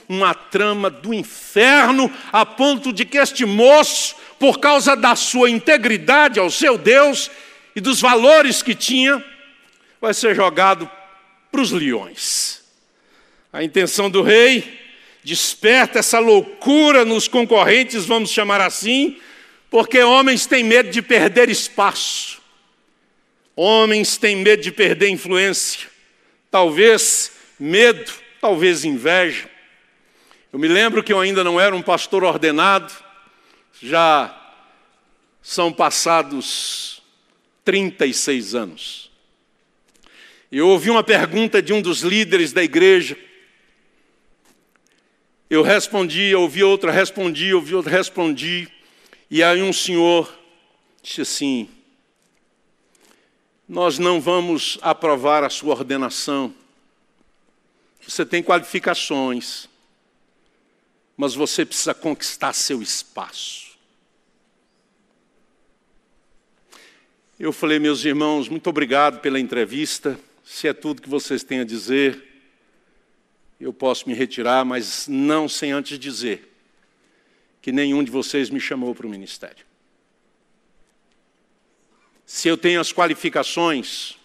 uma 0.09 0.35
trama 0.35 0.89
do 0.89 1.13
inferno, 1.13 2.11
a 2.33 2.47
ponto 2.47 2.93
de 2.93 3.05
que 3.05 3.19
este 3.19 3.45
moço, 3.45 4.17
por 4.39 4.59
causa 4.59 4.97
da 4.97 5.15
sua 5.15 5.51
integridade 5.51 6.39
ao 6.39 6.51
seu 6.51 6.79
Deus 6.79 7.31
e 7.77 7.81
dos 7.81 8.01
valores 8.01 8.63
que 8.63 8.75
tinha, 8.75 9.23
vai 10.01 10.15
ser 10.15 10.35
jogado 10.35 10.91
para 11.51 11.61
os 11.61 11.71
leões. 11.71 12.63
A 13.53 13.63
intenção 13.63 14.11
do 14.11 14.23
rei 14.23 14.81
desperta 15.23 16.01
essa 16.01 16.19
loucura 16.19 17.05
nos 17.05 17.29
concorrentes, 17.29 18.05
vamos 18.05 18.31
chamar 18.31 18.61
assim, 18.61 19.19
porque 19.71 20.03
homens 20.03 20.47
têm 20.47 20.63
medo 20.63 20.91
de 20.91 21.01
perder 21.01 21.49
espaço, 21.49 22.41
homens 23.57 24.17
têm 24.17 24.37
medo 24.37 24.63
de 24.63 24.71
perder 24.71 25.09
influência, 25.09 25.89
talvez 26.51 27.33
medo, 27.59 28.13
talvez 28.45 28.85
inveja. 28.85 29.49
Eu 30.53 30.59
me 30.59 30.69
lembro 30.69 31.03
que 31.03 31.11
eu 31.11 31.19
ainda 31.19 31.43
não 31.43 31.59
era 31.59 31.75
um 31.75 31.81
pastor 31.81 32.23
ordenado, 32.23 32.93
já 33.81 34.39
são 35.41 35.73
passados 35.73 37.03
36 37.65 38.55
anos. 38.55 39.11
Eu 40.53 40.69
ouvi 40.69 40.91
uma 40.91 41.03
pergunta 41.03 41.63
de 41.63 41.73
um 41.73 41.81
dos 41.81 42.03
líderes 42.03 42.53
da 42.53 42.63
igreja. 42.63 43.17
Eu 45.49 45.63
respondi, 45.63 46.35
ouvi 46.35 46.63
outra, 46.63 46.93
respondi, 46.93 47.55
ouvi 47.55 47.75
outra, 47.75 47.91
respondi. 47.91 48.69
E 49.31 49.43
aí 49.43 49.63
um 49.63 49.73
senhor 49.73 50.31
disse 51.03 51.23
assim: 51.23 51.67
Nós 53.67 53.99
não 53.99 54.21
vamos 54.21 54.77
aprovar 54.83 55.43
a 55.43 55.49
sua 55.49 55.75
ordenação. 55.75 56.55
Você 58.07 58.25
tem 58.25 58.43
qualificações, 58.43 59.69
mas 61.17 61.35
você 61.35 61.65
precisa 61.65 61.95
conquistar 61.95 62.53
seu 62.53 62.83
espaço. 62.83 63.75
Eu 67.38 67.53
falei, 67.53 67.79
meus 67.79 68.05
irmãos, 68.05 68.49
muito 68.49 68.69
obrigado 68.71 69.21
pela 69.21 69.40
entrevista. 69.40 70.19
Se 70.45 70.69
é 70.69 70.73
tudo 70.73 71.03
que 71.03 71.09
vocês 71.09 71.43
têm 71.43 71.61
a 71.61 71.64
dizer, 71.64 72.23
eu 73.59 73.73
posso 73.73 74.09
me 74.09 74.14
retirar, 74.14 74.64
mas 74.64 75.09
não 75.09 75.49
sem 75.49 75.73
antes 75.73 75.99
dizer 75.99 76.51
que 77.61 77.73
nenhum 77.73 78.05
de 78.05 78.11
vocês 78.11 78.51
me 78.51 78.61
chamou 78.61 78.95
para 78.95 79.07
o 79.07 79.11
ministério. 79.11 79.64
Se 82.27 82.47
eu 82.47 82.57
tenho 82.57 82.81
as 82.81 82.93
qualificações 82.93 84.17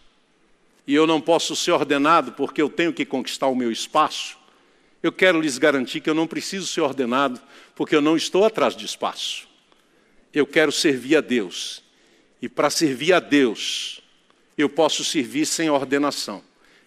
e 0.90 0.96
eu 0.96 1.06
não 1.06 1.22
posso 1.22 1.56
ser 1.56 1.70
ordenado 1.70 2.32
porque 2.32 2.60
eu 2.60 2.68
tenho 2.68 2.92
que 2.92 3.06
conquistar 3.06 3.46
o 3.46 3.54
meu 3.54 3.72
espaço, 3.72 4.40
eu 5.04 5.12
quero 5.12 5.40
lhes 5.40 5.60
garantir 5.60 6.02
que 6.02 6.10
eu 6.10 6.16
não 6.16 6.26
preciso 6.26 6.66
ser 6.66 6.82
ordenado 6.82 7.40
porque 7.76 7.96
eu 7.96 8.02
não 8.02 8.18
estou 8.18 8.44
atrás 8.44 8.76
de 8.76 8.88
espaço. 8.88 9.48
Eu 10.34 10.48
quero 10.48 10.72
servir 10.72 11.16
a 11.16 11.22
Deus. 11.22 11.84
E 12.42 12.50
para 12.50 12.72
servir 12.72 13.14
a 13.14 13.20
Deus, 13.20 14.02
eu 14.58 14.68
posso 14.68 15.04
servir 15.04 15.46
sem 15.46 15.70
ordenação. 15.70 16.44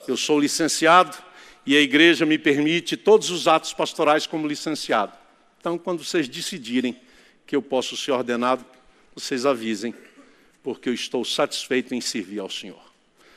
Eu 0.08 0.16
sou 0.16 0.40
licenciado 0.40 1.16
e 1.64 1.76
a 1.76 1.80
igreja 1.80 2.26
me 2.26 2.38
permite 2.38 2.96
todos 2.96 3.30
os 3.30 3.46
atos 3.46 3.72
pastorais 3.72 4.26
como 4.26 4.48
licenciado. 4.48 5.12
Então, 5.60 5.78
quando 5.78 6.02
vocês 6.02 6.26
decidirem 6.26 7.00
que 7.46 7.54
eu 7.54 7.62
posso 7.62 7.96
ser 7.96 8.10
ordenado, 8.10 8.66
vocês 9.14 9.46
avisem, 9.46 9.94
porque 10.60 10.88
eu 10.88 10.92
estou 10.92 11.24
satisfeito 11.24 11.94
em 11.94 12.00
servir 12.00 12.40
ao 12.40 12.50
Senhor. 12.50 12.91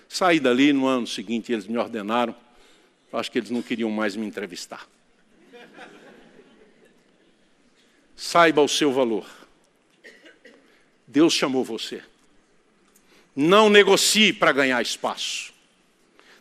Saí 0.07 0.39
dali 0.39 0.71
no 0.71 0.87
ano 0.87 1.07
seguinte, 1.07 1.51
eles 1.51 1.67
me 1.67 1.77
ordenaram. 1.77 2.35
Acho 3.11 3.31
que 3.31 3.39
eles 3.39 3.49
não 3.49 3.61
queriam 3.61 3.89
mais 3.89 4.15
me 4.15 4.25
entrevistar. 4.25 4.87
Saiba 8.15 8.61
o 8.61 8.67
seu 8.67 8.91
valor. 8.91 9.25
Deus 11.07 11.33
chamou 11.33 11.63
você. 11.63 12.01
Não 13.35 13.69
negocie 13.69 14.33
para 14.33 14.51
ganhar 14.51 14.81
espaço. 14.81 15.53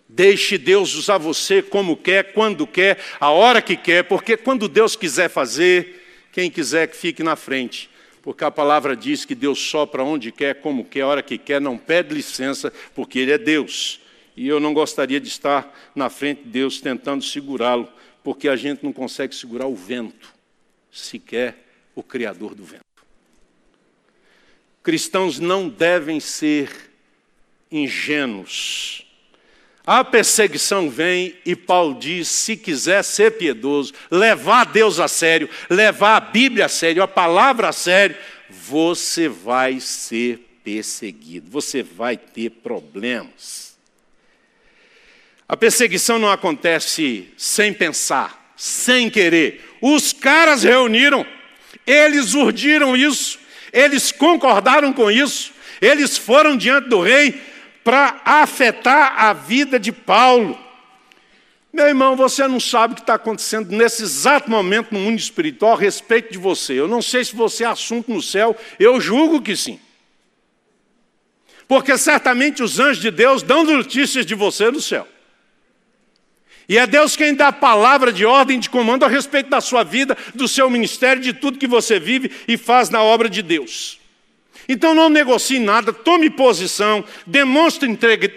Deixe 0.08 0.58
Deus 0.58 0.94
usar 0.94 1.18
você 1.18 1.62
como 1.62 1.96
quer, 1.96 2.32
quando 2.32 2.66
quer, 2.66 2.98
a 3.18 3.30
hora 3.30 3.62
que 3.62 3.76
quer, 3.76 4.04
porque 4.04 4.36
quando 4.36 4.68
Deus 4.68 4.94
quiser 4.94 5.28
fazer, 5.28 6.26
quem 6.32 6.50
quiser 6.50 6.88
que 6.88 6.96
fique 6.96 7.22
na 7.22 7.36
frente. 7.36 7.90
Porque 8.24 8.42
a 8.42 8.50
palavra 8.50 8.96
diz 8.96 9.26
que 9.26 9.34
Deus 9.34 9.58
sopra 9.58 10.02
onde 10.02 10.32
quer, 10.32 10.62
como 10.62 10.82
quer, 10.82 11.02
a 11.02 11.08
hora 11.08 11.22
que 11.22 11.36
quer, 11.36 11.60
não 11.60 11.76
pede 11.76 12.14
licença, 12.14 12.72
porque 12.94 13.18
Ele 13.18 13.32
é 13.32 13.36
Deus. 13.36 14.00
E 14.34 14.48
eu 14.48 14.58
não 14.58 14.72
gostaria 14.72 15.20
de 15.20 15.28
estar 15.28 15.70
na 15.94 16.08
frente 16.08 16.42
de 16.42 16.48
Deus 16.48 16.80
tentando 16.80 17.22
segurá-lo, 17.22 17.86
porque 18.22 18.48
a 18.48 18.56
gente 18.56 18.82
não 18.82 18.94
consegue 18.94 19.34
segurar 19.34 19.66
o 19.66 19.76
vento, 19.76 20.32
sequer 20.90 21.66
o 21.94 22.02
Criador 22.02 22.54
do 22.54 22.64
vento. 22.64 22.80
Cristãos 24.82 25.38
não 25.38 25.68
devem 25.68 26.18
ser 26.18 26.70
ingênuos 27.70 29.03
a 29.86 30.02
perseguição 30.02 30.88
vem 30.88 31.34
e 31.44 31.54
Paulo 31.54 31.98
diz: 31.98 32.28
se 32.28 32.56
quiser 32.56 33.02
ser 33.02 33.32
piedoso, 33.32 33.92
levar 34.10 34.64
Deus 34.64 34.98
a 34.98 35.08
sério, 35.08 35.48
levar 35.68 36.16
a 36.16 36.20
Bíblia 36.20 36.66
a 36.66 36.68
sério, 36.68 37.02
a 37.02 37.08
palavra 37.08 37.68
a 37.68 37.72
sério, 37.72 38.16
você 38.48 39.28
vai 39.28 39.80
ser 39.80 40.60
perseguido, 40.64 41.50
você 41.50 41.82
vai 41.82 42.16
ter 42.16 42.50
problemas. 42.50 43.76
A 45.46 45.54
perseguição 45.56 46.18
não 46.18 46.30
acontece 46.30 47.28
sem 47.36 47.74
pensar, 47.74 48.54
sem 48.56 49.10
querer. 49.10 49.76
Os 49.82 50.14
caras 50.14 50.62
reuniram, 50.62 51.26
eles 51.86 52.32
urdiram 52.32 52.96
isso, 52.96 53.38
eles 53.70 54.10
concordaram 54.10 54.94
com 54.94 55.10
isso, 55.10 55.52
eles 55.82 56.16
foram 56.16 56.56
diante 56.56 56.88
do 56.88 57.02
rei 57.02 57.38
para 57.84 58.22
afetar 58.24 59.22
a 59.22 59.34
vida 59.34 59.78
de 59.78 59.92
Paulo. 59.92 60.58
Meu 61.70 61.86
irmão, 61.86 62.16
você 62.16 62.48
não 62.48 62.58
sabe 62.58 62.92
o 62.92 62.96
que 62.96 63.02
está 63.02 63.14
acontecendo 63.14 63.70
nesse 63.76 64.02
exato 64.02 64.50
momento 64.50 64.92
no 64.92 65.00
mundo 65.00 65.18
espiritual 65.18 65.74
a 65.74 65.78
respeito 65.78 66.32
de 66.32 66.38
você. 66.38 66.72
Eu 66.72 66.88
não 66.88 67.02
sei 67.02 67.24
se 67.24 67.36
você 67.36 67.64
é 67.64 67.66
assunto 67.66 68.10
no 68.10 68.22
céu, 68.22 68.56
eu 68.78 69.00
julgo 69.00 69.42
que 69.42 69.54
sim. 69.54 69.78
Porque 71.68 71.98
certamente 71.98 72.62
os 72.62 72.78
anjos 72.78 73.02
de 73.02 73.10
Deus 73.10 73.42
dão 73.42 73.64
notícias 73.64 74.24
de 74.24 74.34
você 74.34 74.70
no 74.70 74.80
céu. 74.80 75.06
E 76.68 76.78
é 76.78 76.86
Deus 76.86 77.16
quem 77.16 77.34
dá 77.34 77.48
a 77.48 77.52
palavra 77.52 78.12
de 78.12 78.24
ordem, 78.24 78.58
de 78.58 78.70
comando 78.70 79.04
a 79.04 79.08
respeito 79.08 79.50
da 79.50 79.60
sua 79.60 79.82
vida, 79.82 80.16
do 80.34 80.48
seu 80.48 80.70
ministério, 80.70 81.22
de 81.22 81.32
tudo 81.32 81.58
que 81.58 81.66
você 81.66 82.00
vive 82.00 82.30
e 82.48 82.56
faz 82.56 82.88
na 82.88 83.02
obra 83.02 83.28
de 83.28 83.42
Deus. 83.42 84.00
Então 84.68 84.94
não 84.94 85.08
negocie 85.08 85.58
nada, 85.58 85.92
tome 85.92 86.30
posição, 86.30 87.04
demonstre 87.26 87.88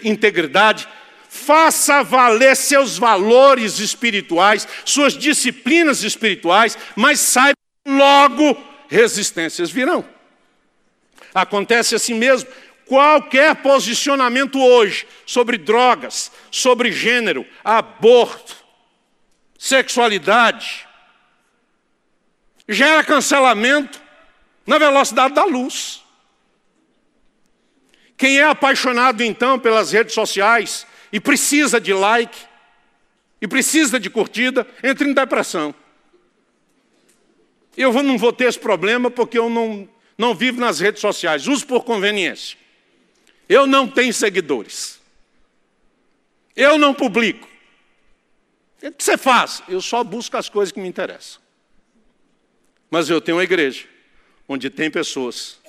integridade, 0.03 0.87
faça 1.29 2.03
valer 2.03 2.55
seus 2.55 2.97
valores 2.97 3.79
espirituais, 3.79 4.67
suas 4.83 5.13
disciplinas 5.13 6.03
espirituais, 6.03 6.77
mas 6.95 7.19
saiba 7.19 7.57
logo 7.87 8.57
resistências 8.89 9.69
virão. 9.69 10.03
Acontece 11.33 11.95
assim 11.95 12.13
mesmo. 12.13 12.49
qualquer 12.85 13.53
posicionamento 13.57 14.59
hoje 14.59 15.05
sobre 15.25 15.57
drogas, 15.57 16.31
sobre 16.49 16.89
gênero, 16.91 17.45
aborto, 17.63 18.55
sexualidade, 19.59 20.87
gera 22.67 23.03
cancelamento 23.03 24.01
na 24.65 24.77
velocidade 24.77 25.33
da 25.33 25.43
luz. 25.43 26.03
Quem 28.17 28.39
é 28.39 28.43
apaixonado 28.43 29.21
então 29.21 29.59
pelas 29.59 29.91
redes 29.91 30.13
sociais 30.15 30.85
e 31.13 31.19
precisa 31.19 31.79
de 31.79 31.93
like, 31.93 32.37
e 33.39 33.47
precisa 33.47 33.99
de 33.99 34.09
curtida, 34.09 34.67
entra 34.83 35.07
em 35.07 35.13
depressão. 35.13 35.73
Eu 37.77 37.93
não 38.01 38.17
vou 38.17 38.33
ter 38.33 38.45
esse 38.45 38.59
problema 38.59 39.11
porque 39.11 39.37
eu 39.37 39.49
não, 39.49 39.87
não 40.17 40.33
vivo 40.33 40.59
nas 40.59 40.79
redes 40.79 40.99
sociais, 40.99 41.47
uso 41.47 41.65
por 41.67 41.83
conveniência. 41.83 42.57
Eu 43.47 43.67
não 43.67 43.87
tenho 43.87 44.11
seguidores. 44.11 44.99
Eu 46.55 46.79
não 46.79 46.93
publico. 46.93 47.47
O 48.81 48.91
que 48.91 49.03
você 49.03 49.15
faz? 49.15 49.61
Eu 49.69 49.79
só 49.79 50.03
busco 50.03 50.35
as 50.35 50.49
coisas 50.49 50.71
que 50.71 50.79
me 50.79 50.87
interessam. 50.87 51.39
Mas 52.89 53.09
eu 53.09 53.21
tenho 53.21 53.37
uma 53.37 53.43
igreja 53.43 53.85
onde 54.47 54.69
tem 54.69 54.89
pessoas 54.89 55.59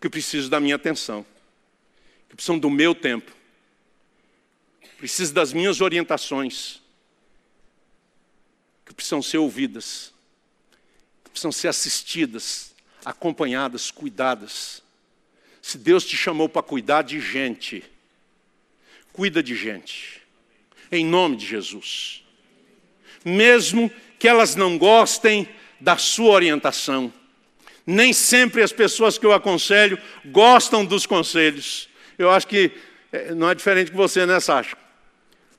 que 0.00 0.10
precisam 0.10 0.50
da 0.50 0.60
minha 0.60 0.76
atenção, 0.76 1.24
que 2.34 2.38
precisam 2.38 2.58
do 2.58 2.68
meu 2.68 2.96
tempo, 2.96 3.30
precisam 4.98 5.32
das 5.32 5.52
minhas 5.52 5.80
orientações, 5.80 6.82
que 8.84 8.92
precisam 8.92 9.22
ser 9.22 9.38
ouvidas, 9.38 10.12
que 11.22 11.30
precisam 11.30 11.52
ser 11.52 11.68
assistidas, 11.68 12.74
acompanhadas, 13.04 13.92
cuidadas. 13.92 14.82
Se 15.62 15.78
Deus 15.78 16.04
te 16.04 16.16
chamou 16.16 16.48
para 16.48 16.60
cuidar 16.60 17.02
de 17.02 17.20
gente, 17.20 17.84
cuida 19.12 19.40
de 19.40 19.54
gente, 19.54 20.20
em 20.90 21.06
nome 21.06 21.36
de 21.36 21.46
Jesus. 21.46 22.24
Mesmo 23.24 23.88
que 24.18 24.26
elas 24.26 24.56
não 24.56 24.76
gostem 24.76 25.48
da 25.80 25.96
sua 25.96 26.32
orientação, 26.32 27.14
nem 27.86 28.12
sempre 28.12 28.60
as 28.60 28.72
pessoas 28.72 29.18
que 29.18 29.24
eu 29.24 29.32
aconselho 29.32 29.96
gostam 30.24 30.84
dos 30.84 31.06
conselhos. 31.06 31.93
Eu 32.18 32.30
acho 32.30 32.46
que 32.46 32.72
eh, 33.12 33.34
não 33.34 33.50
é 33.50 33.54
diferente 33.54 33.90
que 33.90 33.96
você, 33.96 34.26
né, 34.26 34.40
Sasha? 34.40 34.76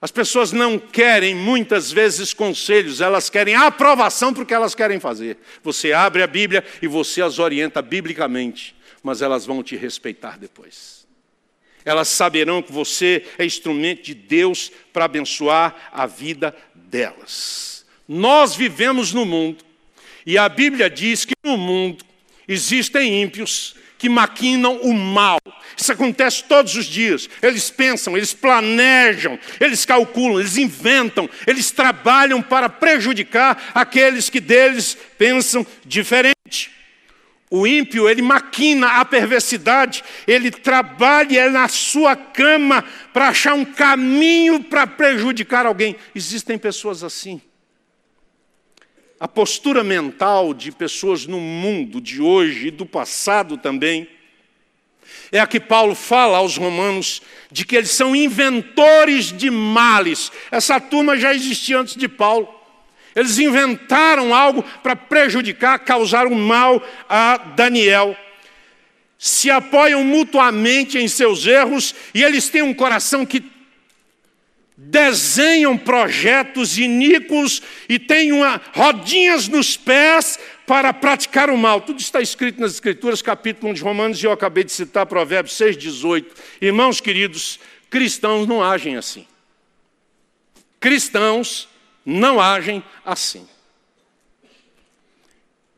As 0.01 0.11
pessoas 0.11 0.51
não 0.51 0.77
querem 0.77 1.33
muitas 1.33 1.91
vezes 1.91 2.33
conselhos, 2.33 3.01
elas 3.01 3.29
querem 3.29 3.55
aprovação 3.55 4.33
para 4.33 4.43
o 4.43 4.45
que 4.45 4.53
elas 4.53 4.75
querem 4.75 4.99
fazer. 4.99 5.37
Você 5.63 5.93
abre 5.93 6.21
a 6.21 6.27
Bíblia 6.27 6.63
e 6.81 6.87
você 6.87 7.21
as 7.21 7.39
orienta 7.39 7.81
biblicamente, 7.81 8.75
mas 9.01 9.21
elas 9.21 9.45
vão 9.45 9.63
te 9.63 9.75
respeitar 9.75 10.37
depois. 10.37 11.07
Elas 11.83 12.07
saberão 12.07 12.61
que 12.61 12.71
você 12.71 13.25
é 13.37 13.45
instrumento 13.45 14.03
de 14.03 14.13
Deus 14.13 14.71
para 14.91 15.05
abençoar 15.05 15.89
a 15.91 16.05
vida 16.05 16.55
delas. 16.73 17.85
Nós 18.07 18.55
vivemos 18.55 19.13
no 19.13 19.25
mundo, 19.25 19.63
e 20.25 20.37
a 20.37 20.49
Bíblia 20.49 20.89
diz 20.89 21.25
que 21.25 21.35
no 21.43 21.57
mundo 21.57 22.03
existem 22.47 23.21
ímpios 23.21 23.75
que 23.97 24.09
maquinam 24.09 24.77
o 24.81 24.93
mal. 24.93 25.39
Isso 25.77 25.91
acontece 25.91 26.43
todos 26.43 26.75
os 26.75 26.85
dias. 26.85 27.29
Eles 27.41 27.69
pensam, 27.69 28.15
eles 28.15 28.33
planejam, 28.33 29.39
eles 29.59 29.85
calculam, 29.85 30.39
eles 30.39 30.57
inventam, 30.57 31.29
eles 31.45 31.71
trabalham 31.71 32.41
para 32.41 32.69
prejudicar 32.69 33.71
aqueles 33.73 34.29
que 34.29 34.39
deles 34.39 34.97
pensam 35.17 35.65
diferente. 35.85 36.35
O 37.49 37.67
ímpio, 37.67 38.09
ele 38.09 38.21
maquina 38.21 38.99
a 38.99 39.05
perversidade, 39.05 40.03
ele 40.27 40.49
trabalha 40.49 41.49
na 41.49 41.67
sua 41.67 42.15
cama 42.15 42.83
para 43.13 43.29
achar 43.29 43.53
um 43.53 43.63
caminho 43.63 44.63
para 44.63 44.87
prejudicar 44.87 45.65
alguém. 45.65 45.95
Existem 46.13 46.57
pessoas 46.57 47.03
assim. 47.03 47.41
A 49.25 49.27
postura 49.27 49.83
mental 49.83 50.53
de 50.53 50.71
pessoas 50.71 51.25
no 51.25 51.39
mundo 51.39 51.99
de 51.99 52.21
hoje 52.21 52.67
e 52.67 52.71
do 52.71 52.85
passado 52.85 53.57
também 53.57 54.07
é 55.31 55.39
a 55.39 55.47
que 55.47 55.59
Paulo 55.59 55.95
fala 55.95 56.37
aos 56.37 56.57
romanos 56.57 57.23
de 57.51 57.65
que 57.65 57.75
eles 57.75 57.89
são 57.89 58.15
inventores 58.15 59.35
de 59.35 59.49
males. 59.49 60.31
Essa 60.51 60.79
turma 60.79 61.17
já 61.17 61.33
existia 61.33 61.79
antes 61.79 61.95
de 61.95 62.07
Paulo. 62.07 62.47
Eles 63.15 63.39
inventaram 63.39 64.31
algo 64.31 64.63
para 64.83 64.95
prejudicar, 64.95 65.79
causar 65.79 66.27
um 66.27 66.35
mal 66.35 66.79
a 67.09 67.37
Daniel. 67.37 68.15
Se 69.17 69.49
apoiam 69.49 70.03
mutuamente 70.03 70.99
em 70.99 71.07
seus 71.07 71.47
erros 71.47 71.95
e 72.13 72.23
eles 72.23 72.47
têm 72.47 72.61
um 72.61 72.75
coração 72.75 73.25
que 73.25 73.54
desenham 74.77 75.77
projetos 75.77 76.77
iníquos 76.77 77.61
e 77.87 77.97
têm 77.97 78.31
uma, 78.31 78.61
rodinhas 78.73 79.47
nos 79.47 79.77
pés 79.77 80.37
para 80.67 80.93
praticar 80.93 81.49
o 81.49 81.57
mal. 81.57 81.81
Tudo 81.81 81.99
está 81.99 82.21
escrito 82.21 82.59
nas 82.59 82.73
Escrituras, 82.73 83.21
capítulo 83.21 83.71
1 83.71 83.75
de 83.75 83.81
Romanos, 83.81 84.21
e 84.21 84.25
eu 84.25 84.31
acabei 84.31 84.63
de 84.63 84.71
citar 84.71 85.05
Provérbios 85.05 85.55
6, 85.55 85.77
18. 85.77 86.35
Irmãos 86.61 86.99
queridos, 86.99 87.59
cristãos 87.89 88.47
não 88.47 88.61
agem 88.61 88.97
assim. 88.97 89.25
Cristãos 90.79 91.69
não 92.05 92.39
agem 92.41 92.83
assim. 93.05 93.47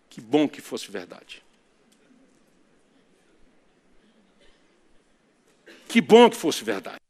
Que 0.09 0.19
bom 0.19 0.47
que 0.47 0.61
fosse 0.61 0.89
verdade. 0.89 1.43
Que 5.87 6.01
bom 6.01 6.29
que 6.29 6.35
fosse 6.35 6.63
verdade. 6.63 7.06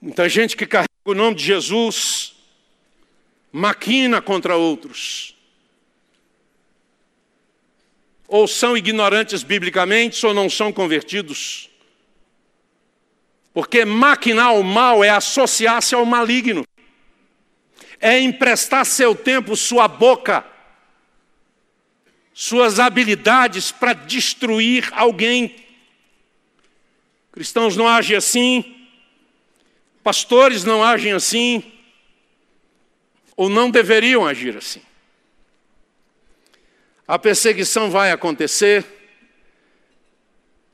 Muita 0.00 0.28
gente 0.28 0.56
que 0.56 0.64
carrega 0.64 0.88
o 1.04 1.14
nome 1.14 1.34
de 1.36 1.44
Jesus 1.44 2.36
maquina 3.50 4.22
contra 4.22 4.56
outros. 4.56 5.34
Ou 8.28 8.46
são 8.46 8.76
ignorantes 8.76 9.42
biblicamente, 9.42 10.24
ou 10.24 10.32
não 10.32 10.48
são 10.48 10.72
convertidos. 10.72 11.68
Porque 13.52 13.84
maquinar 13.84 14.54
o 14.54 14.62
mal 14.62 15.02
é 15.02 15.08
associar-se 15.08 15.94
ao 15.94 16.04
maligno, 16.04 16.64
é 17.98 18.20
emprestar 18.20 18.86
seu 18.86 19.16
tempo, 19.16 19.56
sua 19.56 19.88
boca, 19.88 20.46
suas 22.32 22.78
habilidades 22.78 23.72
para 23.72 23.94
destruir 23.94 24.88
alguém. 24.92 25.56
Cristãos 27.32 27.76
não 27.76 27.88
agem 27.88 28.16
assim, 28.16 28.77
Pastores 30.08 30.64
não 30.64 30.82
agem 30.82 31.12
assim, 31.12 31.62
ou 33.36 33.50
não 33.50 33.70
deveriam 33.70 34.26
agir 34.26 34.56
assim. 34.56 34.80
A 37.06 37.18
perseguição 37.18 37.90
vai 37.90 38.10
acontecer, 38.10 38.86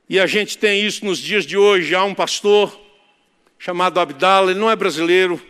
e 0.08 0.20
a 0.20 0.26
gente 0.28 0.56
tem 0.56 0.86
isso 0.86 1.04
nos 1.04 1.18
dias 1.18 1.44
de 1.44 1.56
hoje. 1.56 1.96
Há 1.96 2.04
um 2.04 2.14
pastor 2.14 2.80
chamado 3.58 3.98
Abdala, 3.98 4.52
ele 4.52 4.60
não 4.60 4.70
é 4.70 4.76
brasileiro, 4.76 5.44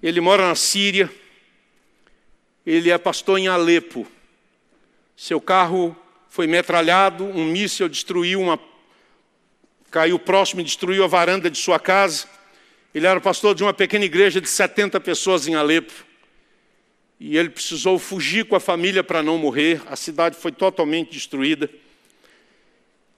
ele 0.00 0.20
mora 0.20 0.46
na 0.46 0.54
Síria, 0.54 1.12
ele 2.64 2.88
é 2.88 2.98
pastor 2.98 3.40
em 3.40 3.48
Alepo. 3.48 4.06
Seu 5.16 5.40
carro 5.40 5.96
foi 6.28 6.46
metralhado, 6.46 7.24
um 7.24 7.46
míssil 7.46 7.88
destruiu 7.88 8.40
uma 8.40 8.56
caiu 9.90 10.18
próximo 10.18 10.60
e 10.60 10.64
destruiu 10.64 11.04
a 11.04 11.06
varanda 11.06 11.50
de 11.50 11.58
sua 11.58 11.78
casa. 11.78 12.26
Ele 12.94 13.06
era 13.06 13.20
pastor 13.20 13.54
de 13.54 13.62
uma 13.62 13.74
pequena 13.74 14.04
igreja 14.04 14.40
de 14.40 14.48
70 14.48 14.98
pessoas 15.00 15.46
em 15.46 15.54
Alepo. 15.54 15.92
E 17.18 17.36
ele 17.36 17.48
precisou 17.48 17.98
fugir 17.98 18.44
com 18.44 18.56
a 18.56 18.60
família 18.60 19.02
para 19.02 19.22
não 19.22 19.38
morrer. 19.38 19.80
A 19.86 19.96
cidade 19.96 20.36
foi 20.36 20.52
totalmente 20.52 21.12
destruída. 21.12 21.70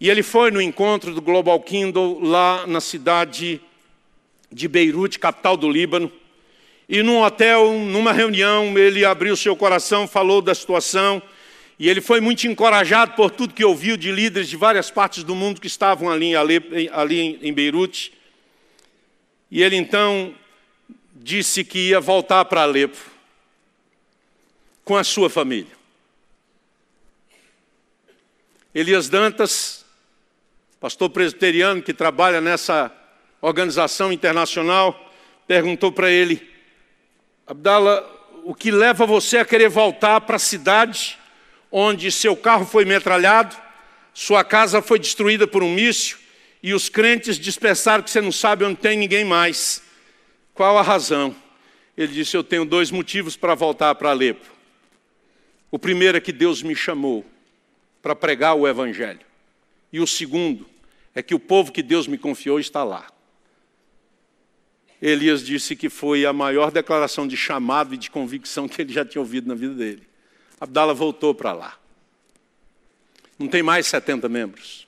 E 0.01 0.09
ele 0.09 0.23
foi 0.23 0.51
no 0.51 0.63
encontro 0.63 1.13
do 1.13 1.21
Global 1.21 1.61
Kindle 1.61 2.21
lá 2.23 2.67
na 2.67 2.81
cidade 2.81 3.61
de 4.51 4.69
Beirute, 4.69 5.19
capital 5.19 5.57
do 5.57 5.69
Líbano. 5.69 6.11
E 6.89 7.03
num 7.03 7.23
hotel, 7.23 7.73
numa 7.73 8.13
reunião, 8.13 8.79
ele 8.79 9.05
abriu 9.05 9.37
seu 9.37 9.57
coração, 9.57 10.07
falou 10.07 10.41
da 10.41 10.55
situação 10.55 11.21
e 11.79 11.89
ele 11.89 12.01
foi 12.01 12.21
muito 12.21 12.47
encorajado 12.47 13.15
por 13.15 13.31
tudo 13.31 13.55
que 13.55 13.65
ouviu 13.65 13.97
de 13.97 14.11
líderes 14.11 14.49
de 14.49 14.57
várias 14.57 14.91
partes 14.91 15.23
do 15.23 15.35
mundo 15.35 15.61
que 15.61 15.69
estavam 15.69 16.11
ali, 16.11 16.35
ali, 16.35 16.91
ali 16.93 17.39
em 17.41 17.53
Beirute. 17.53 18.13
E 19.49 19.63
ele 19.63 19.77
então 19.77 20.35
disse 21.15 21.63
que 21.63 21.91
ia 21.91 22.01
voltar 22.01 22.45
para 22.47 22.63
Alepo 22.63 22.99
com 24.85 24.97
a 24.97 25.05
sua 25.05 25.31
família. 25.31 25.79
Elias 28.75 29.09
Dantas, 29.09 29.85
pastor 30.81 31.11
presbiteriano 31.11 31.81
que 31.81 31.95
trabalha 31.95 32.41
nessa 32.41 32.93
organização 33.41 34.13
internacional, 34.13 35.13
perguntou 35.47 35.93
para 35.93 36.11
ele: 36.11 36.53
Abdala, 37.47 38.05
o 38.45 38.53
que 38.53 38.73
leva 38.73 39.07
você 39.07 39.39
a 39.39 39.45
querer 39.45 39.69
voltar 39.69 40.21
para 40.23 40.37
a 40.37 40.41
cidade 40.41 41.19
onde 41.71 42.11
seu 42.11 42.37
carro 42.37 42.67
foi 42.67 42.85
metralhado, 42.85 43.57
sua 44.15 44.43
casa 44.43 44.83
foi 44.83 44.99
destruída 44.99 45.47
por 45.47 45.63
um 45.63 45.73
míssil 45.73 46.19
e 46.63 46.75
os 46.75 46.89
crentes 46.89 47.39
dispersaram 47.39 48.03
que 48.03 48.11
você 48.11 48.21
não 48.21 48.33
sabe 48.33 48.65
onde 48.65 48.77
tem 48.77 48.97
ninguém 48.97 49.25
mais. 49.25 49.83
Qual 50.55 50.77
a 50.77 50.83
razão? 50.83 51.35
Ele 51.97 52.13
disse: 52.13 52.37
Eu 52.37 52.43
tenho 52.43 52.65
dois 52.65 52.91
motivos 52.91 53.37
para 53.37 53.55
voltar 53.55 53.95
para 53.95 54.11
Alepo. 54.11 54.47
O 55.71 55.79
primeiro 55.79 56.17
é 56.19 56.21
que 56.21 56.33
Deus 56.33 56.63
me 56.63 56.75
chamou 56.75 57.25
para 58.03 58.17
pregar 58.17 58.55
o 58.55 58.67
Evangelho. 58.67 59.21
E 59.93 60.01
o 60.01 60.07
segundo 60.07 60.67
é 61.15 61.23
que 61.23 61.35
o 61.35 61.39
povo 61.39 61.71
que 61.71 61.83
Deus 61.83 62.07
me 62.07 62.19
confiou 62.19 62.59
está 62.59 62.83
lá. 62.83 63.07
Elias 65.01 65.45
disse 65.45 65.77
que 65.77 65.89
foi 65.89 66.27
a 66.27 66.33
maior 66.33 66.73
declaração 66.73 67.27
de 67.27 67.37
chamado 67.37 67.95
e 67.95 67.97
de 67.97 68.11
convicção 68.11 68.67
que 68.69 68.83
ele 68.83 68.93
já 68.93 69.05
tinha 69.05 69.21
ouvido 69.21 69.47
na 69.47 69.55
vida 69.55 69.75
dele. 69.75 70.08
Abdala 70.61 70.93
voltou 70.93 71.35
para 71.35 71.53
lá. 71.53 71.79
Não 73.39 73.47
tem 73.47 73.63
mais 73.63 73.87
70 73.87 74.29
membros. 74.29 74.87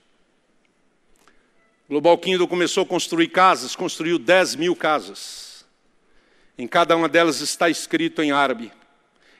Global 1.88 2.16
Kingdom 2.18 2.46
começou 2.46 2.83
a 2.83 2.87
construir 2.87 3.28
casas, 3.28 3.76
construiu 3.76 4.18
10 4.18 4.56
mil 4.56 4.74
casas. 4.74 5.64
Em 6.56 6.66
cada 6.66 6.96
uma 6.96 7.09
delas 7.09 7.40
está 7.40 7.68
escrito 7.68 8.22
em 8.22 8.33
árabe: 8.33 8.72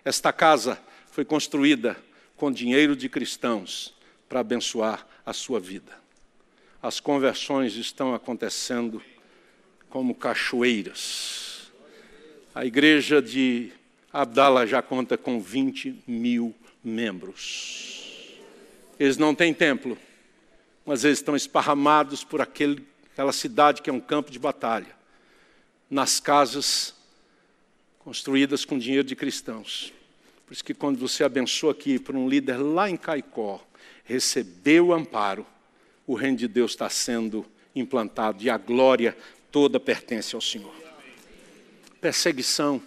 Esta 0.05 0.33
casa 0.33 0.81
foi 1.11 1.25
construída 1.25 1.97
com 2.37 2.51
dinheiro 2.51 2.97
de 2.97 3.09
cristãos 3.09 3.95
para 4.29 4.41
abençoar 4.41 5.07
a 5.27 5.33
sua 5.33 5.61
vida. 5.61 5.93
As 6.83 6.99
conversões 6.99 7.75
estão 7.75 8.15
acontecendo 8.15 9.03
como 9.91 10.15
cachoeiras. 10.15 11.71
A 12.55 12.65
igreja 12.65 13.21
de 13.21 13.73
Abdala 14.13 14.67
já 14.67 14.83
conta 14.83 15.17
com 15.17 15.41
20 15.41 16.03
mil 16.07 16.55
membros. 16.83 18.37
Eles 18.99 19.17
não 19.17 19.35
têm 19.35 19.55
templo, 19.55 19.97
mas 20.85 21.05
eles 21.05 21.19
estão 21.19 21.37
esparramados 21.37 22.25
por 22.25 22.41
aquele, 22.41 22.87
aquela 23.13 23.33
cidade 23.33 23.83
que 23.83 23.89
é 23.89 23.93
um 23.93 24.01
campo 24.01 24.31
de 24.31 24.39
batalha, 24.39 24.95
nas 25.89 26.19
casas 26.19 26.95
construídas 28.01 28.65
com 28.65 28.79
dinheiro 28.79 29.07
de 29.07 29.15
cristãos. 29.15 29.93
Por 30.45 30.55
isso 30.55 30.65
que 30.65 30.75
quando 30.75 30.99
você 30.99 31.23
abençoa 31.23 31.71
aqui 31.71 31.99
por 31.99 32.17
um 32.17 32.29
líder 32.29 32.57
lá 32.57 32.91
em 32.91 32.97
Caicó, 32.97 33.65
recebeu 34.03 34.89
o 34.89 34.93
amparo, 34.93 35.47
o 36.05 36.15
reino 36.15 36.37
de 36.37 36.49
Deus 36.49 36.73
está 36.73 36.91
sendo 36.91 37.47
implantado 37.75 38.43
e 38.43 38.51
a 38.51 38.59
glória 38.59 39.17
toda 39.53 39.79
pertence 39.79 40.35
ao 40.35 40.41
Senhor. 40.41 40.75
Perseguição. 42.01 42.83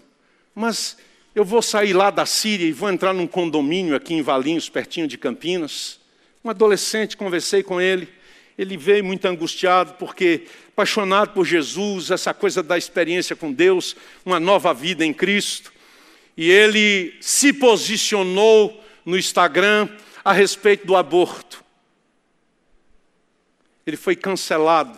Mas 0.53 0.97
eu 1.35 1.43
vou 1.43 1.61
sair 1.61 1.93
lá 1.93 2.11
da 2.11 2.25
Síria 2.25 2.67
e 2.67 2.71
vou 2.71 2.89
entrar 2.89 3.11
num 3.11 3.25
condomínio 3.25 3.95
aqui 3.95 4.13
em 4.13 4.21
Valinhos, 4.21 4.69
pertinho 4.69 5.07
de 5.07 5.17
Campinas. 5.17 5.99
Um 6.43 6.49
adolescente, 6.49 7.17
conversei 7.17 7.63
com 7.63 7.81
ele. 7.81 8.07
Ele 8.55 8.77
veio 8.77 9.03
muito 9.03 9.25
angustiado 9.25 9.93
porque 9.93 10.43
apaixonado 10.69 11.33
por 11.33 11.43
Jesus, 11.43 12.11
essa 12.11 12.33
coisa 12.33 12.61
da 12.61 12.77
experiência 12.77 13.35
com 13.35 13.51
Deus, 13.51 13.95
uma 14.23 14.39
nova 14.39 14.73
vida 14.73 15.03
em 15.03 15.13
Cristo. 15.13 15.73
E 16.37 16.49
ele 16.51 17.15
se 17.19 17.51
posicionou 17.51 18.83
no 19.03 19.17
Instagram 19.17 19.89
a 20.23 20.33
respeito 20.33 20.85
do 20.85 20.95
aborto. 20.95 21.63
Ele 23.85 23.97
foi 23.97 24.15
cancelado 24.15 24.97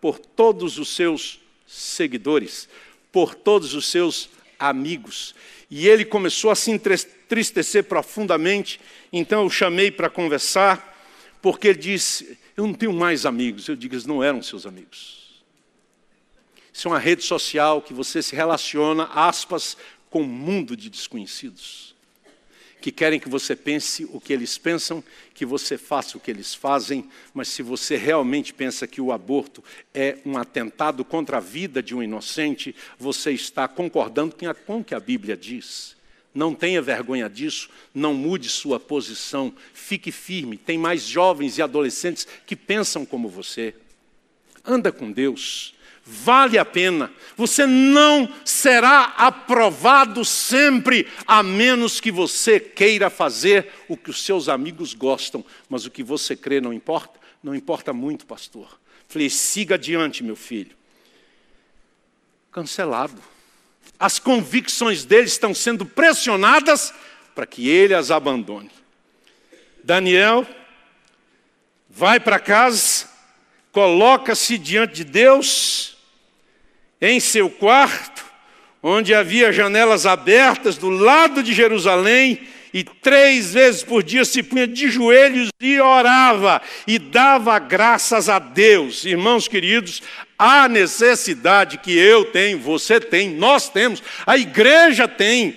por 0.00 0.18
todos 0.18 0.78
os 0.78 0.88
seus 0.88 1.40
seguidores, 1.66 2.68
por 3.12 3.34
todos 3.34 3.74
os 3.74 3.86
seus 3.86 4.28
amigos. 4.58 5.34
E 5.70 5.86
ele 5.86 6.04
começou 6.04 6.50
a 6.50 6.54
se 6.54 6.70
entristecer 6.70 7.84
profundamente. 7.84 8.80
Então 9.12 9.42
eu 9.42 9.50
chamei 9.50 9.90
para 9.90 10.08
conversar, 10.08 10.96
porque 11.42 11.68
ele 11.68 11.78
disse: 11.78 12.38
eu 12.56 12.66
não 12.66 12.74
tenho 12.74 12.92
mais 12.92 13.24
amigos. 13.24 13.68
Eu 13.68 13.76
digo, 13.76 13.94
eles 13.94 14.06
não 14.06 14.22
eram 14.22 14.42
seus 14.42 14.66
amigos. 14.66 15.42
Isso 16.72 16.88
é 16.88 16.90
uma 16.90 16.98
rede 16.98 17.22
social 17.22 17.82
que 17.82 17.92
você 17.92 18.22
se 18.22 18.34
relaciona, 18.34 19.04
aspas, 19.12 19.76
com 20.10 20.22
um 20.22 20.26
mundo 20.26 20.76
de 20.76 20.88
desconhecidos. 20.88 21.94
Que 22.80 22.92
querem 22.92 23.18
que 23.18 23.28
você 23.28 23.56
pense 23.56 24.04
o 24.12 24.20
que 24.20 24.32
eles 24.32 24.56
pensam, 24.56 25.02
que 25.34 25.44
você 25.44 25.76
faça 25.76 26.16
o 26.16 26.20
que 26.20 26.30
eles 26.30 26.54
fazem, 26.54 27.08
mas 27.34 27.48
se 27.48 27.62
você 27.62 27.96
realmente 27.96 28.54
pensa 28.54 28.86
que 28.86 29.00
o 29.00 29.10
aborto 29.10 29.62
é 29.92 30.18
um 30.24 30.36
atentado 30.36 31.04
contra 31.04 31.38
a 31.38 31.40
vida 31.40 31.82
de 31.82 31.94
um 31.94 32.02
inocente, 32.02 32.74
você 32.98 33.32
está 33.32 33.66
concordando 33.66 34.36
com 34.66 34.78
o 34.78 34.84
que 34.84 34.94
a 34.94 35.00
Bíblia 35.00 35.36
diz. 35.36 35.96
Não 36.34 36.54
tenha 36.54 36.80
vergonha 36.80 37.28
disso, 37.28 37.68
não 37.92 38.14
mude 38.14 38.48
sua 38.48 38.78
posição, 38.78 39.52
fique 39.72 40.12
firme. 40.12 40.56
Tem 40.56 40.78
mais 40.78 41.02
jovens 41.02 41.58
e 41.58 41.62
adolescentes 41.62 42.28
que 42.46 42.54
pensam 42.54 43.04
como 43.04 43.28
você. 43.28 43.74
Anda 44.64 44.92
com 44.92 45.10
Deus, 45.10 45.74
vale 46.08 46.58
a 46.58 46.64
pena. 46.64 47.12
Você 47.36 47.66
não 47.66 48.32
será 48.44 49.14
aprovado 49.16 50.24
sempre, 50.24 51.06
a 51.26 51.42
menos 51.42 52.00
que 52.00 52.10
você 52.10 52.58
queira 52.58 53.10
fazer 53.10 53.72
o 53.88 53.96
que 53.96 54.10
os 54.10 54.24
seus 54.24 54.48
amigos 54.48 54.94
gostam, 54.94 55.44
mas 55.68 55.84
o 55.84 55.90
que 55.90 56.02
você 56.02 56.34
crê 56.34 56.60
não 56.60 56.72
importa? 56.72 57.18
Não 57.42 57.54
importa 57.54 57.92
muito, 57.92 58.26
pastor. 58.26 58.80
Falei, 59.08 59.30
siga 59.30 59.74
adiante, 59.74 60.24
meu 60.24 60.36
filho. 60.36 60.76
Cancelado 62.50 63.20
as 63.98 64.18
convicções 64.18 65.04
dele 65.04 65.26
estão 65.26 65.52
sendo 65.52 65.84
pressionadas 65.84 66.94
para 67.34 67.46
que 67.46 67.68
ele 67.68 67.94
as 67.94 68.10
abandone. 68.10 68.70
Daniel 69.82 70.46
vai 71.88 72.20
para 72.20 72.38
casa, 72.38 73.08
coloca-se 73.72 74.56
diante 74.56 74.94
de 74.94 75.04
Deus, 75.04 75.96
em 77.00 77.20
seu 77.20 77.48
quarto, 77.48 78.24
onde 78.82 79.14
havia 79.14 79.52
janelas 79.52 80.06
abertas 80.06 80.76
do 80.76 80.88
lado 80.88 81.42
de 81.42 81.52
Jerusalém, 81.52 82.40
e 82.72 82.84
três 82.84 83.54
vezes 83.54 83.82
por 83.82 84.02
dia 84.02 84.24
se 84.24 84.42
punha 84.42 84.66
de 84.66 84.90
joelhos 84.90 85.48
e 85.58 85.80
orava 85.80 86.60
e 86.86 86.98
dava 86.98 87.58
graças 87.58 88.28
a 88.28 88.38
Deus. 88.38 89.04
Irmãos 89.04 89.48
queridos, 89.48 90.02
a 90.38 90.68
necessidade 90.68 91.78
que 91.78 91.96
eu 91.96 92.26
tenho, 92.26 92.58
você 92.58 93.00
tem, 93.00 93.30
nós 93.30 93.68
temos, 93.68 94.02
a 94.26 94.36
igreja 94.36 95.08
tem, 95.08 95.56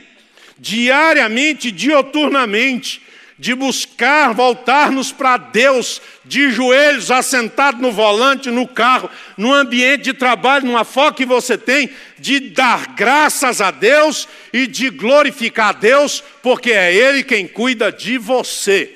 diariamente, 0.58 1.72
dioturnamente, 1.72 3.02
de 3.42 3.56
buscar 3.56 4.36
voltar-nos 4.36 5.12
para 5.12 5.36
Deus, 5.36 6.00
de 6.24 6.52
joelhos, 6.52 7.10
assentado 7.10 7.82
no 7.82 7.92
volante, 7.92 8.52
no 8.52 8.68
carro, 8.68 9.10
no 9.36 9.52
ambiente 9.52 10.04
de 10.04 10.14
trabalho, 10.14 10.68
numa 10.68 10.84
foca 10.84 11.18
que 11.18 11.26
você 11.26 11.58
tem, 11.58 11.90
de 12.20 12.40
dar 12.52 12.94
graças 12.94 13.60
a 13.60 13.72
Deus 13.72 14.28
e 14.54 14.68
de 14.68 14.92
glorificar 14.92 15.70
a 15.70 15.72
Deus, 15.72 16.24
porque 16.44 16.72
é 16.72 16.94
Ele 16.94 17.24
quem 17.24 17.48
cuida 17.48 17.92
de 17.92 18.20
você. 18.20 18.96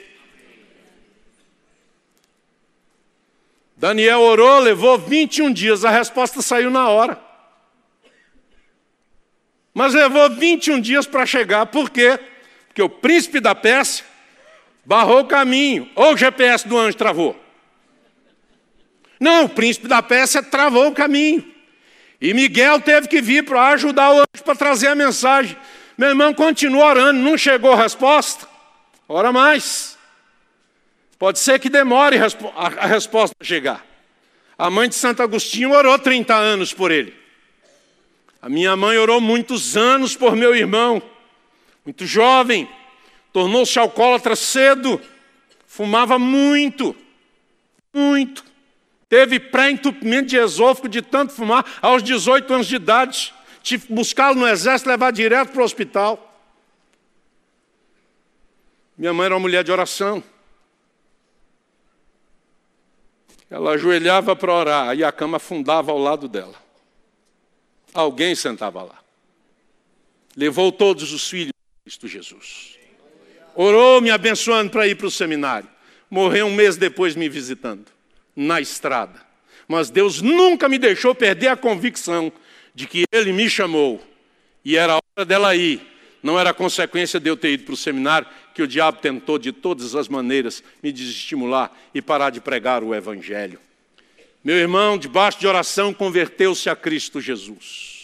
Daniel 3.76 4.20
orou, 4.20 4.60
levou 4.60 5.00
21 5.00 5.52
dias, 5.52 5.84
a 5.84 5.90
resposta 5.90 6.44
saiu 6.44 6.70
na 6.70 6.88
hora. 6.88 7.20
Mas 9.74 9.96
levou 9.96 10.30
21 10.30 10.80
dias 10.80 11.08
para 11.08 11.26
chegar, 11.26 11.66
por 11.66 11.90
quê? 11.90 12.20
Porque 12.68 12.84
o 12.84 12.90
príncipe 12.90 13.40
da 13.40 13.56
Pérsia 13.56 14.14
barrou 14.86 15.22
o 15.22 15.26
caminho, 15.26 15.90
ou 15.96 16.14
o 16.14 16.18
GPS 16.18 16.68
do 16.68 16.78
anjo 16.78 16.96
travou. 16.96 17.36
Não, 19.20 19.46
o 19.46 19.50
príncipe 19.50 19.88
da 19.88 20.04
Pérsia 20.04 20.44
travou 20.44 20.88
o 20.88 20.94
caminho. 20.94 21.44
E 22.22 22.34
Miguel 22.34 22.80
teve 22.80 23.08
que 23.08 23.22
vir 23.22 23.44
para 23.44 23.70
ajudar 23.70 24.12
o 24.12 24.20
anjo 24.20 24.44
para 24.44 24.56
trazer 24.56 24.88
a 24.88 24.96
mensagem. 24.96 25.58
Meu 25.98 26.10
irmão 26.10 26.34
continua 26.34 26.86
orando, 26.86 27.20
não 27.20 27.38
chegou 27.38 27.74
a 27.74 27.76
resposta? 27.76 28.48
Ora 29.08 29.32
mais. 29.32 29.98
Pode 31.18 31.40
ser 31.40 31.60
que 31.60 31.70
demore 31.70 32.18
a 32.18 32.86
resposta 32.88 33.36
a 33.40 33.44
chegar. 33.44 33.86
A 34.58 34.70
mãe 34.70 34.88
de 34.88 34.96
Santo 34.96 35.24
Agostinho 35.24 35.72
orou 35.72 35.98
30 35.98 36.34
anos 36.34 36.74
por 36.74 36.92
ele. 36.92 37.14
A 38.42 38.50
minha 38.50 38.76
mãe 38.76 38.98
orou 38.98 39.20
muitos 39.20 39.76
anos 39.76 40.16
por 40.16 40.36
meu 40.36 40.56
irmão, 40.56 41.02
muito 41.84 42.06
jovem 42.06 42.70
tornou-se 43.36 43.78
alcoólatra 43.78 44.34
cedo, 44.34 45.02
fumava 45.68 46.18
muito, 46.18 46.96
muito. 47.94 48.46
Teve 49.10 49.42
pré-entupimento 49.42 50.30
de 50.30 50.38
esôfago 50.38 50.88
de 50.88 51.02
tanto 51.02 51.34
fumar 51.34 51.66
aos 51.82 52.02
18 52.02 52.54
anos 52.54 52.66
de 52.66 52.78
idade. 52.78 53.34
Buscá-lo 53.90 54.40
no 54.40 54.48
exército 54.48 54.90
levar 54.90 55.12
direto 55.12 55.52
para 55.52 55.62
o 55.62 55.66
hospital. 55.66 56.34
Minha 58.98 59.12
mãe 59.12 59.26
era 59.26 59.36
uma 59.36 59.42
mulher 59.42 59.66
de 59.66 59.72
oração. 59.74 60.24
Ela 63.50 63.72
ajoelhava 63.72 64.34
para 64.34 64.54
orar 64.54 64.98
e 64.98 65.04
a 65.04 65.12
cama 65.12 65.36
afundava 65.36 65.92
ao 65.92 65.98
lado 65.98 66.30
dela. 66.30 66.56
Alguém 67.94 68.34
sentava 68.34 68.82
lá. 68.82 68.98
Levou 70.38 70.72
todos 70.72 71.12
os 71.12 71.28
filhos 71.28 71.48
de 71.48 71.84
Cristo 71.84 72.08
Jesus 72.08 72.85
orou 73.56 74.02
me 74.02 74.12
abençoando 74.12 74.70
para 74.70 74.88
ir 74.88 74.96
para 74.96 75.08
o 75.08 75.12
seminário. 75.12 75.70
morreu 76.10 76.46
um 76.46 76.54
mês 76.54 76.78
depois 76.78 77.16
me 77.16 77.28
visitando, 77.28 77.86
na 78.36 78.62
estrada. 78.62 79.20
Mas 79.68 79.90
Deus 79.90 80.22
nunca 80.22 80.70
me 80.70 80.78
deixou 80.78 81.16
perder 81.16 81.48
a 81.48 81.58
convicção 81.58 82.32
de 82.74 82.86
que 82.86 83.06
Ele 83.12 83.34
me 83.34 83.50
chamou 83.50 84.02
e 84.64 84.78
era 84.78 84.96
hora 84.96 85.26
dela 85.26 85.56
ir. 85.56 85.82
Não 86.22 86.40
era 86.40 86.54
consequência 86.54 87.20
de 87.20 87.30
eu 87.30 87.38
ter 87.38 87.52
ido 87.52 87.64
para 87.64 87.74
o 87.74 87.78
seminário, 87.78 88.28
que 88.54 88.62
o 88.62 88.68
diabo 88.68 89.00
tentou 89.00 89.38
de 89.38 89.52
todas 89.52 89.96
as 89.96 90.08
maneiras 90.08 90.64
me 90.82 90.92
desestimular 90.92 91.72
e 91.94 92.02
parar 92.02 92.30
de 92.30 92.42
pregar 92.42 92.84
o 92.84 92.94
Evangelho. 92.94 93.60
Meu 94.44 94.56
irmão, 94.56 94.98
debaixo 94.98 95.40
de 95.40 95.48
oração, 95.48 95.94
converteu-se 95.94 96.70
a 96.70 96.76
Cristo 96.76 97.20
Jesus 97.20 97.95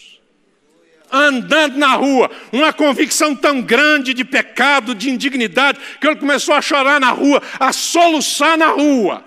andando 1.12 1.76
na 1.76 1.94
rua, 1.94 2.30
uma 2.50 2.72
convicção 2.72 3.36
tão 3.36 3.60
grande 3.60 4.14
de 4.14 4.24
pecado, 4.24 4.94
de 4.94 5.10
indignidade, 5.10 5.78
que 6.00 6.06
ele 6.06 6.16
começou 6.16 6.54
a 6.54 6.62
chorar 6.62 6.98
na 6.98 7.10
rua, 7.10 7.42
a 7.60 7.72
soluçar 7.72 8.56
na 8.56 8.68
rua. 8.68 9.24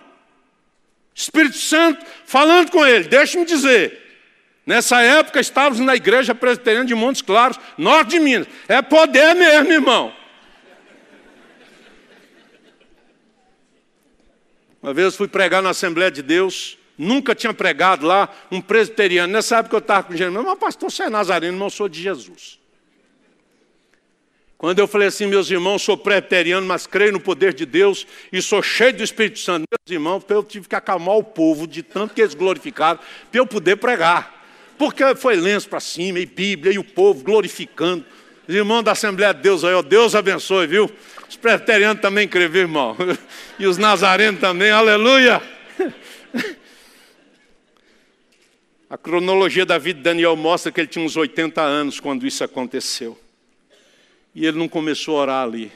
Espírito 1.13 1.57
Santo 1.57 2.05
falando 2.25 2.71
com 2.71 2.85
ele, 2.85 3.05
deixe-me 3.07 3.45
dizer. 3.45 4.03
Nessa 4.65 4.99
época 5.01 5.39
estávamos 5.39 5.79
na 5.79 5.95
igreja 5.95 6.33
presbiteriana 6.33 6.85
de 6.85 6.95
Montes 6.95 7.21
Claros, 7.21 7.59
norte 7.77 8.11
de 8.11 8.19
Minas. 8.19 8.47
É 8.67 8.81
poder 8.81 9.35
mesmo, 9.35 9.71
irmão. 9.71 10.11
Uma 14.81 14.93
vez 14.93 15.15
fui 15.15 15.27
pregar 15.27 15.61
na 15.61 15.69
Assembleia 15.69 16.11
de 16.11 16.21
Deus, 16.21 16.77
Nunca 16.97 17.35
tinha 17.35 17.53
pregado 17.53 18.05
lá 18.05 18.29
um 18.51 18.61
presbiteriano. 18.61 19.31
Nessa 19.31 19.57
época 19.57 19.75
eu 19.75 19.79
estava 19.79 20.03
com 20.03 20.15
Jesus, 20.15 20.45
mas 20.45 20.59
pastor, 20.59 20.89
você 20.89 21.03
é 21.03 21.09
nazareno, 21.09 21.57
não 21.57 21.69
sou 21.69 21.89
de 21.89 22.01
Jesus. 22.01 22.59
Quando 24.57 24.79
eu 24.79 24.87
falei 24.87 25.09
assim, 25.09 25.27
meus 25.27 25.49
irmãos, 25.51 25.81
sou 25.81 25.97
presbiteriano, 25.97 26.65
mas 26.65 26.87
creio 26.87 27.11
no 27.11 27.19
poder 27.19 27.53
de 27.53 27.65
Deus 27.65 28.07
e 28.31 28.41
sou 28.41 28.63
cheio 28.63 28.93
do 28.93 29.03
Espírito 29.03 29.39
Santo. 29.39 29.65
Meus 29.69 29.93
irmãos, 29.93 30.23
eu 30.29 30.43
tive 30.43 30.67
que 30.67 30.75
acalmar 30.75 31.15
o 31.17 31.23
povo 31.23 31.67
de 31.67 31.83
tanto 31.83 32.13
que 32.13 32.21
eles 32.21 32.33
glorificaram, 32.33 32.99
para 33.29 33.39
eu 33.39 33.45
poder 33.45 33.75
pregar. 33.75 34.33
Porque 34.77 35.03
foi 35.15 35.35
lenço 35.35 35.67
para 35.67 35.79
cima, 35.79 36.19
e 36.19 36.25
Bíblia, 36.25 36.73
e 36.73 36.79
o 36.79 36.83
povo 36.83 37.23
glorificando. 37.23 38.05
Os 38.47 38.55
irmãos 38.55 38.83
da 38.83 38.93
Assembleia 38.93 39.33
de 39.33 39.41
Deus 39.41 39.63
aí, 39.63 39.73
ó, 39.73 39.81
Deus 39.81 40.15
abençoe, 40.15 40.67
viu? 40.67 40.89
Os 41.27 41.35
presbiterianos 41.35 42.01
também 42.01 42.27
creem, 42.27 42.49
irmão? 42.55 42.95
E 43.59 43.67
os 43.67 43.77
nazarenos 43.77 44.39
também, 44.39 44.69
aleluia! 44.71 45.41
A 48.87 48.99
cronologia 48.99 49.65
da 49.65 49.79
vida 49.79 49.97
de 49.97 50.03
Daniel 50.03 50.35
mostra 50.35 50.71
que 50.71 50.79
ele 50.79 50.87
tinha 50.87 51.03
uns 51.03 51.17
80 51.17 51.59
anos 51.59 51.99
quando 51.99 52.27
isso 52.27 52.43
aconteceu. 52.43 53.19
E 54.33 54.45
ele 54.45 54.59
não 54.59 54.69
começou 54.69 55.17
a 55.17 55.21
orar 55.21 55.43
ali. 55.43 55.71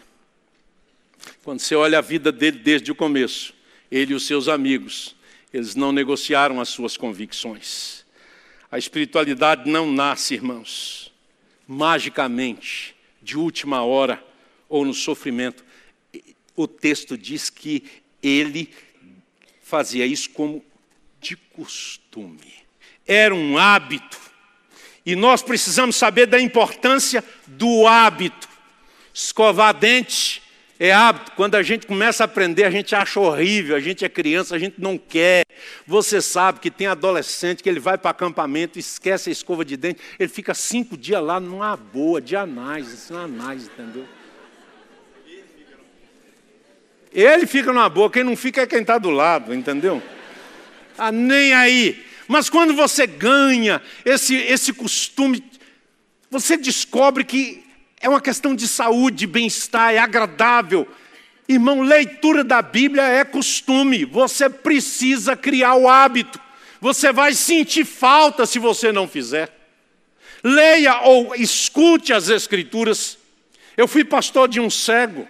Quando 1.44 1.60
você 1.60 1.74
olha 1.74 1.98
a 1.98 2.02
vida 2.02 2.32
dele 2.32 2.60
desde 2.60 2.92
o 2.92 2.96
começo, 2.96 3.52
ele 3.92 4.14
e 4.14 4.16
os 4.16 4.28
seus 4.28 4.48
amigos, 4.48 5.16
eles 5.52 5.74
não 5.74 5.92
negociaram 5.92 6.62
as 6.62 6.70
suas 6.70 6.96
convicções. 6.96 8.06
A 8.72 8.78
espiritualidade 8.78 9.68
não 9.68 9.92
nasce, 9.92 10.36
irmãos, 10.36 11.12
magicamente, 11.68 12.96
de 13.24 13.36
última 13.40 13.84
hora 13.84 14.24
ou 14.70 14.86
no 14.86 14.94
sofrimento. 14.94 15.66
O 16.56 16.68
texto 16.68 17.18
diz 17.18 17.50
que 17.50 17.84
ele 18.22 18.70
fazia 19.64 20.06
isso 20.06 20.30
como 20.30 20.64
de 21.20 21.36
costume 21.36 22.69
era 23.10 23.34
um 23.34 23.58
hábito. 23.58 24.20
E 25.04 25.16
nós 25.16 25.42
precisamos 25.42 25.96
saber 25.96 26.28
da 26.28 26.40
importância 26.40 27.24
do 27.48 27.88
hábito. 27.88 28.48
Escovar 29.12 29.74
dente 29.74 30.44
é 30.80 30.94
hábito. 30.94 31.32
Quando 31.32 31.56
a 31.56 31.64
gente 31.64 31.88
começa 31.88 32.24
a 32.24 32.26
aprender, 32.26 32.66
a 32.66 32.70
gente 32.70 32.96
acha 32.96 33.20
horrível, 33.20 33.76
a 33.76 33.80
gente 33.80 34.06
é 34.06 34.10
criança, 34.10 34.56
a 34.56 34.60
gente 34.60 34.80
não 34.80 34.96
quer. 34.96 35.44
Você 35.88 36.22
sabe 36.22 36.60
que 36.60 36.70
tem 36.70 36.86
adolescente 36.86 37.64
que 37.64 37.68
ele 37.68 37.80
vai 37.80 37.98
para 37.98 38.12
acampamento, 38.12 38.78
esquece 38.78 39.30
a 39.30 39.34
escova 39.34 39.66
de 39.66 39.76
dente, 39.76 40.00
ele 40.20 40.30
fica 40.30 40.54
cinco 40.54 40.96
dias 40.96 41.24
lá 41.24 41.40
numa 41.40 41.76
boa, 41.76 42.22
de 42.22 42.36
análise, 42.36 42.94
assim, 42.94 43.16
análise, 43.16 43.72
entendeu? 43.74 44.06
Ele 47.12 47.48
fica 47.48 47.74
numa 47.74 47.90
boa, 47.90 48.12
quem 48.12 48.24
não 48.24 48.38
fica 48.38 48.62
é 48.62 48.68
quem 48.68 48.82
está 48.82 49.00
do 49.00 49.10
lado, 49.10 49.52
entendeu? 49.52 50.00
Ah, 50.96 51.12
nem 51.12 51.54
aí. 51.56 52.09
Mas 52.30 52.48
quando 52.48 52.76
você 52.76 53.08
ganha 53.08 53.82
esse, 54.06 54.36
esse 54.36 54.72
costume, 54.72 55.44
você 56.30 56.56
descobre 56.56 57.24
que 57.24 57.64
é 58.00 58.08
uma 58.08 58.22
questão 58.22 58.54
de 58.54 58.68
saúde, 58.68 59.26
bem-estar, 59.26 59.96
é 59.96 59.98
agradável. 59.98 60.88
Irmão, 61.48 61.82
leitura 61.82 62.44
da 62.44 62.62
Bíblia 62.62 63.02
é 63.02 63.26
costume, 63.26 64.06
você 64.06 64.48
precisa 64.48 65.36
criar 65.36 65.74
o 65.74 65.90
hábito. 65.90 66.40
Você 66.80 67.12
vai 67.12 67.34
sentir 67.34 67.84
falta 67.84 68.46
se 68.46 68.60
você 68.60 68.92
não 68.92 69.08
fizer. 69.08 69.52
Leia 70.44 71.02
ou 71.02 71.34
escute 71.34 72.14
as 72.14 72.30
Escrituras. 72.30 73.18
Eu 73.76 73.88
fui 73.88 74.06
pastor 74.06 74.48
de 74.48 74.60
um 74.60 74.70
cego, 74.70 75.28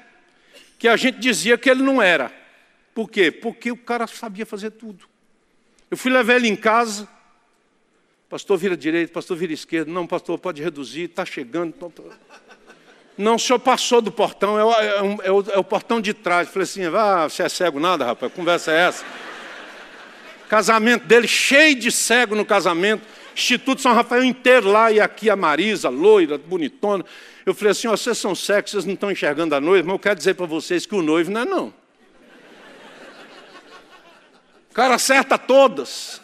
que 0.77 0.89
a 0.89 0.97
gente 0.97 1.17
dizia 1.17 1.57
que 1.57 1.69
ele 1.69 1.81
não 1.81 2.01
era. 2.01 2.29
Por 2.93 3.09
quê? 3.09 3.31
Porque 3.31 3.71
o 3.71 3.77
cara 3.77 4.05
sabia 4.05 4.45
fazer 4.45 4.71
tudo. 4.71 5.08
Eu 5.89 5.97
fui 5.97 6.11
levar 6.11 6.35
ele 6.35 6.47
em 6.47 6.55
casa. 6.55 7.07
Pastor 8.29 8.57
vira 8.57 8.77
direito, 8.77 9.11
pastor 9.11 9.35
vira 9.35 9.53
esquerda. 9.53 9.91
Não, 9.91 10.05
pastor, 10.05 10.37
pode 10.37 10.61
reduzir, 10.61 11.03
está 11.03 11.25
chegando. 11.25 11.73
Não, 13.17 13.35
o 13.35 13.39
senhor 13.39 13.59
passou 13.59 14.01
do 14.01 14.11
portão, 14.11 14.57
é 14.57 14.63
o, 14.63 14.71
é, 14.71 15.27
é 15.27 15.31
o, 15.31 15.43
é 15.53 15.57
o 15.57 15.63
portão 15.63 15.99
de 15.99 16.13
trás. 16.13 16.47
Falei 16.47 16.63
assim: 16.63 16.85
ah, 16.85 17.27
você 17.27 17.41
é 17.41 17.49
cego 17.49 17.79
nada, 17.79 18.05
rapaz, 18.05 18.31
conversa 18.31 18.71
é 18.71 18.87
essa? 18.87 19.05
Casamento 20.47 21.05
dele, 21.05 21.27
cheio 21.27 21.75
de 21.75 21.91
cego 21.91 22.35
no 22.35 22.45
casamento. 22.45 23.03
Instituto 23.35 23.81
São 23.81 23.93
Rafael 23.93 24.23
inteiro 24.23 24.69
lá, 24.69 24.91
e 24.91 24.99
aqui 24.99 25.29
a 25.29 25.35
Marisa, 25.35 25.89
loira, 25.89 26.37
bonitona. 26.37 27.03
Eu 27.45 27.55
falei 27.55 27.71
assim: 27.71 27.87
vocês 27.87 28.17
são 28.17 28.35
cegos, 28.35 28.71
vocês 28.71 28.85
não 28.85 28.93
estão 28.93 29.11
enxergando 29.11 29.55
a 29.55 29.59
noiva, 29.59 29.87
mas 29.87 29.95
eu 29.95 29.99
quero 29.99 30.15
dizer 30.15 30.35
para 30.35 30.45
vocês 30.45 30.85
que 30.85 30.93
o 30.93 31.01
noivo 31.01 31.31
não 31.31 31.41
é 31.41 31.45
não 31.45 31.73
cara 34.73 34.95
acerta 34.95 35.37
todas. 35.37 36.21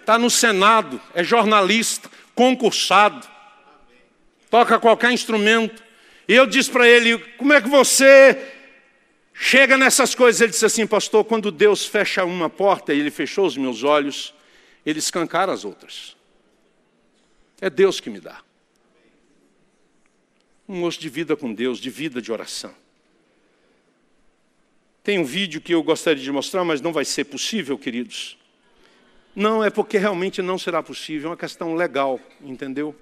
Está 0.00 0.18
no 0.18 0.30
Senado, 0.30 1.00
é 1.14 1.22
jornalista, 1.22 2.10
concursado, 2.34 3.28
toca 4.50 4.78
qualquer 4.78 5.12
instrumento. 5.12 5.82
E 6.26 6.34
eu 6.34 6.46
disse 6.46 6.70
para 6.70 6.88
ele: 6.88 7.18
como 7.36 7.52
é 7.52 7.60
que 7.60 7.68
você 7.68 8.54
chega 9.32 9.76
nessas 9.76 10.14
coisas? 10.14 10.40
Ele 10.40 10.50
disse 10.50 10.66
assim, 10.66 10.86
pastor, 10.86 11.24
quando 11.24 11.50
Deus 11.50 11.86
fecha 11.86 12.24
uma 12.24 12.50
porta 12.50 12.92
e 12.92 12.98
ele 13.00 13.10
fechou 13.10 13.46
os 13.46 13.56
meus 13.56 13.82
olhos, 13.82 14.34
ele 14.84 14.98
escancara 14.98 15.52
as 15.52 15.64
outras. 15.64 16.16
É 17.60 17.68
Deus 17.68 18.00
que 18.00 18.10
me 18.10 18.20
dá. 18.20 18.40
Um 20.68 20.76
moço 20.76 21.00
de 21.00 21.08
vida 21.08 21.36
com 21.36 21.52
Deus, 21.52 21.78
de 21.78 21.90
vida 21.90 22.22
de 22.22 22.32
oração. 22.32 22.74
Tem 25.02 25.18
um 25.18 25.24
vídeo 25.24 25.60
que 25.60 25.72
eu 25.72 25.82
gostaria 25.82 26.22
de 26.22 26.30
mostrar, 26.30 26.62
mas 26.62 26.80
não 26.80 26.92
vai 26.92 27.04
ser 27.04 27.24
possível, 27.24 27.78
queridos. 27.78 28.36
Não, 29.34 29.64
é 29.64 29.70
porque 29.70 29.96
realmente 29.96 30.42
não 30.42 30.58
será 30.58 30.82
possível, 30.82 31.28
é 31.28 31.30
uma 31.30 31.36
questão 31.36 31.74
legal, 31.74 32.20
entendeu? 32.42 32.94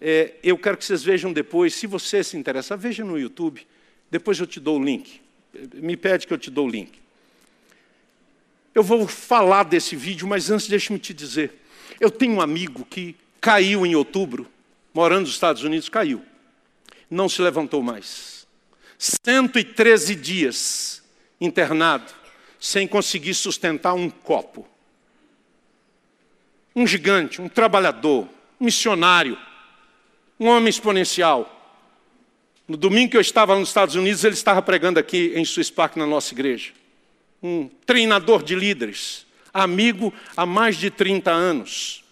É, 0.00 0.34
eu 0.42 0.56
quero 0.56 0.76
que 0.76 0.84
vocês 0.84 1.02
vejam 1.02 1.32
depois, 1.32 1.74
se 1.74 1.86
você 1.86 2.24
se 2.24 2.36
interessa, 2.36 2.76
veja 2.76 3.04
no 3.04 3.18
YouTube, 3.18 3.66
depois 4.10 4.38
eu 4.38 4.46
te 4.46 4.58
dou 4.58 4.80
o 4.80 4.84
link. 4.84 5.20
Me 5.74 5.96
pede 5.96 6.26
que 6.26 6.32
eu 6.32 6.38
te 6.38 6.50
dou 6.50 6.66
o 6.66 6.70
link. 6.70 6.92
Eu 8.74 8.82
vou 8.82 9.06
falar 9.06 9.64
desse 9.64 9.94
vídeo, 9.94 10.26
mas 10.26 10.50
antes 10.50 10.66
deixe-me 10.66 10.98
te 10.98 11.12
dizer. 11.12 11.62
Eu 12.00 12.10
tenho 12.10 12.34
um 12.34 12.40
amigo 12.40 12.84
que 12.84 13.14
caiu 13.40 13.84
em 13.84 13.94
outubro, 13.94 14.48
morando 14.92 15.22
nos 15.22 15.30
Estados 15.30 15.62
Unidos, 15.62 15.88
caiu. 15.88 16.22
Não 17.10 17.28
se 17.28 17.42
levantou 17.42 17.82
mais. 17.82 18.46
113 18.98 20.14
dias 20.14 21.03
internado, 21.44 22.12
sem 22.58 22.86
conseguir 22.86 23.34
sustentar 23.34 23.94
um 23.94 24.08
copo. 24.08 24.66
Um 26.74 26.86
gigante, 26.86 27.40
um 27.40 27.48
trabalhador, 27.48 28.28
um 28.60 28.64
missionário, 28.64 29.38
um 30.38 30.46
homem 30.46 30.68
exponencial. 30.68 31.50
No 32.66 32.76
domingo 32.76 33.10
que 33.10 33.16
eu 33.16 33.20
estava 33.20 33.58
nos 33.58 33.68
Estados 33.68 33.94
Unidos, 33.94 34.24
ele 34.24 34.34
estava 34.34 34.62
pregando 34.62 34.98
aqui 34.98 35.32
em 35.36 35.44
Swiss 35.44 35.70
Park, 35.70 35.96
na 35.96 36.06
nossa 36.06 36.32
igreja. 36.32 36.72
Um 37.42 37.68
treinador 37.84 38.42
de 38.42 38.54
líderes, 38.54 39.26
amigo 39.52 40.12
há 40.36 40.46
mais 40.46 40.76
de 40.76 40.90
30 40.90 41.30
anos. 41.30 42.02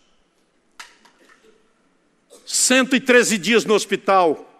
113 2.44 3.38
dias 3.38 3.64
no 3.64 3.72
hospital, 3.72 4.51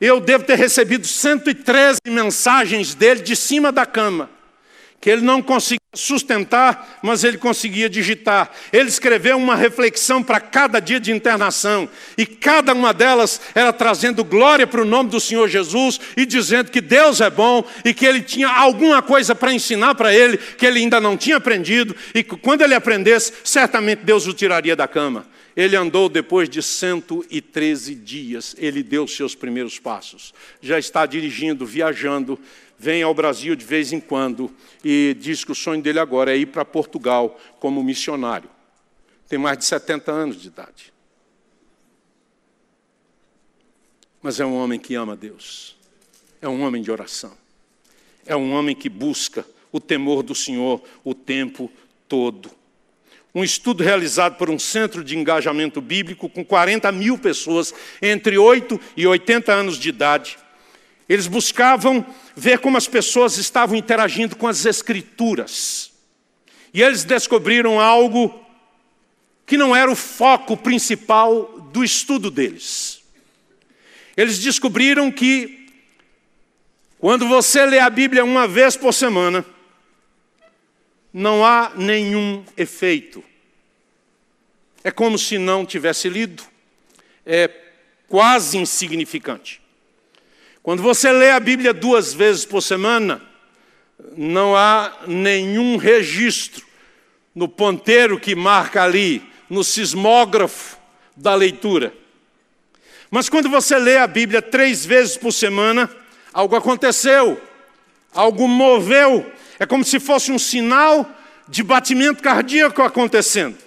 eu 0.00 0.18
devo 0.18 0.44
ter 0.44 0.56
recebido 0.56 1.06
113 1.06 2.00
mensagens 2.06 2.94
dele 2.94 3.20
de 3.20 3.36
cima 3.36 3.70
da 3.70 3.84
cama, 3.84 4.30
que 4.98 5.10
ele 5.10 5.22
não 5.22 5.42
conseguia 5.42 5.80
sustentar, 5.94 6.98
mas 7.02 7.24
ele 7.24 7.36
conseguia 7.36 7.88
digitar. 7.88 8.50
Ele 8.72 8.88
escreveu 8.88 9.36
uma 9.36 9.56
reflexão 9.56 10.22
para 10.22 10.40
cada 10.40 10.80
dia 10.80 11.00
de 11.00 11.12
internação, 11.12 11.88
e 12.16 12.24
cada 12.24 12.72
uma 12.72 12.94
delas 12.94 13.40
era 13.54 13.72
trazendo 13.72 14.24
glória 14.24 14.66
para 14.66 14.82
o 14.82 14.86
nome 14.86 15.10
do 15.10 15.20
Senhor 15.20 15.48
Jesus 15.48 16.00
e 16.16 16.24
dizendo 16.24 16.70
que 16.70 16.80
Deus 16.80 17.20
é 17.20 17.28
bom 17.28 17.62
e 17.84 17.92
que 17.92 18.06
ele 18.06 18.22
tinha 18.22 18.48
alguma 18.48 19.02
coisa 19.02 19.34
para 19.34 19.52
ensinar 19.52 19.94
para 19.94 20.14
ele 20.14 20.38
que 20.38 20.64
ele 20.64 20.80
ainda 20.80 21.00
não 21.00 21.16
tinha 21.16 21.36
aprendido, 21.36 21.94
e 22.14 22.22
que 22.22 22.36
quando 22.36 22.62
ele 22.62 22.74
aprendesse, 22.74 23.32
certamente 23.44 24.00
Deus 24.04 24.26
o 24.26 24.32
tiraria 24.32 24.74
da 24.74 24.88
cama. 24.88 25.26
Ele 25.56 25.76
andou 25.76 26.08
depois 26.08 26.48
de 26.48 26.62
113 26.62 27.94
dias, 27.94 28.54
ele 28.58 28.82
deu 28.82 29.06
seus 29.06 29.34
primeiros 29.34 29.78
passos. 29.78 30.32
Já 30.60 30.78
está 30.78 31.06
dirigindo, 31.06 31.66
viajando, 31.66 32.38
vem 32.78 33.02
ao 33.02 33.12
Brasil 33.12 33.54
de 33.54 33.64
vez 33.64 33.92
em 33.92 34.00
quando 34.00 34.50
e 34.84 35.16
diz 35.18 35.44
que 35.44 35.52
o 35.52 35.54
sonho 35.54 35.82
dele 35.82 35.98
agora 35.98 36.32
é 36.32 36.38
ir 36.38 36.46
para 36.46 36.64
Portugal 36.64 37.38
como 37.58 37.82
missionário. 37.82 38.48
Tem 39.28 39.38
mais 39.38 39.58
de 39.58 39.64
70 39.64 40.10
anos 40.10 40.40
de 40.40 40.48
idade. 40.48 40.92
Mas 44.22 44.40
é 44.40 44.46
um 44.46 44.54
homem 44.54 44.78
que 44.78 44.94
ama 44.94 45.16
Deus. 45.16 45.76
É 46.40 46.48
um 46.48 46.62
homem 46.62 46.82
de 46.82 46.90
oração. 46.90 47.32
É 48.26 48.36
um 48.36 48.52
homem 48.52 48.74
que 48.74 48.88
busca 48.88 49.46
o 49.72 49.80
temor 49.80 50.22
do 50.22 50.34
Senhor 50.34 50.82
o 51.04 51.14
tempo 51.14 51.70
todo. 52.08 52.50
Um 53.34 53.44
estudo 53.44 53.82
realizado 53.84 54.36
por 54.36 54.50
um 54.50 54.58
centro 54.58 55.04
de 55.04 55.16
engajamento 55.16 55.80
bíblico 55.80 56.28
com 56.28 56.44
40 56.44 56.90
mil 56.92 57.16
pessoas 57.16 57.72
entre 58.02 58.36
8 58.36 58.80
e 58.96 59.06
80 59.06 59.52
anos 59.52 59.78
de 59.78 59.88
idade 59.88 60.38
eles 61.10 61.26
buscavam 61.26 62.06
ver 62.36 62.60
como 62.60 62.76
as 62.76 62.86
pessoas 62.86 63.36
estavam 63.36 63.74
interagindo 63.74 64.36
com 64.36 64.46
as 64.46 64.64
Escrituras. 64.64 65.90
E 66.72 66.80
eles 66.80 67.02
descobriram 67.02 67.80
algo 67.80 68.46
que 69.44 69.56
não 69.56 69.74
era 69.74 69.90
o 69.90 69.96
foco 69.96 70.56
principal 70.56 71.68
do 71.72 71.82
estudo 71.82 72.30
deles. 72.30 73.02
Eles 74.16 74.38
descobriram 74.38 75.10
que, 75.10 75.66
quando 77.00 77.26
você 77.26 77.66
lê 77.66 77.80
a 77.80 77.90
Bíblia 77.90 78.22
uma 78.22 78.46
vez 78.46 78.76
por 78.76 78.94
semana, 78.94 79.44
não 81.12 81.44
há 81.44 81.72
nenhum 81.74 82.44
efeito. 82.56 83.22
É 84.82 84.90
como 84.90 85.18
se 85.18 85.38
não 85.38 85.66
tivesse 85.66 86.08
lido. 86.08 86.42
É 87.26 87.50
quase 88.08 88.58
insignificante. 88.58 89.60
Quando 90.62 90.82
você 90.82 91.12
lê 91.12 91.30
a 91.30 91.40
Bíblia 91.40 91.72
duas 91.72 92.12
vezes 92.12 92.44
por 92.44 92.60
semana, 92.60 93.22
não 94.16 94.56
há 94.56 94.98
nenhum 95.06 95.76
registro 95.76 96.64
no 97.34 97.48
ponteiro 97.48 98.18
que 98.18 98.34
marca 98.34 98.82
ali, 98.82 99.22
no 99.48 99.64
sismógrafo 99.64 100.78
da 101.16 101.34
leitura. 101.34 101.92
Mas 103.10 103.28
quando 103.28 103.48
você 103.48 103.76
lê 103.78 103.96
a 103.96 104.06
Bíblia 104.06 104.40
três 104.40 104.84
vezes 104.84 105.16
por 105.16 105.32
semana, 105.32 105.90
algo 106.32 106.54
aconteceu, 106.54 107.40
algo 108.12 108.46
moveu, 108.46 109.30
é 109.60 109.66
como 109.66 109.84
se 109.84 110.00
fosse 110.00 110.32
um 110.32 110.38
sinal 110.38 111.08
de 111.46 111.62
batimento 111.62 112.22
cardíaco 112.22 112.80
acontecendo. 112.80 113.58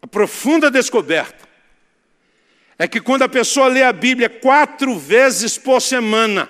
A 0.00 0.06
profunda 0.06 0.70
descoberta 0.70 1.46
é 2.78 2.88
que 2.88 2.98
quando 2.98 3.22
a 3.22 3.28
pessoa 3.28 3.68
lê 3.68 3.82
a 3.82 3.92
Bíblia 3.92 4.30
quatro 4.30 4.98
vezes 4.98 5.58
por 5.58 5.82
semana, 5.82 6.48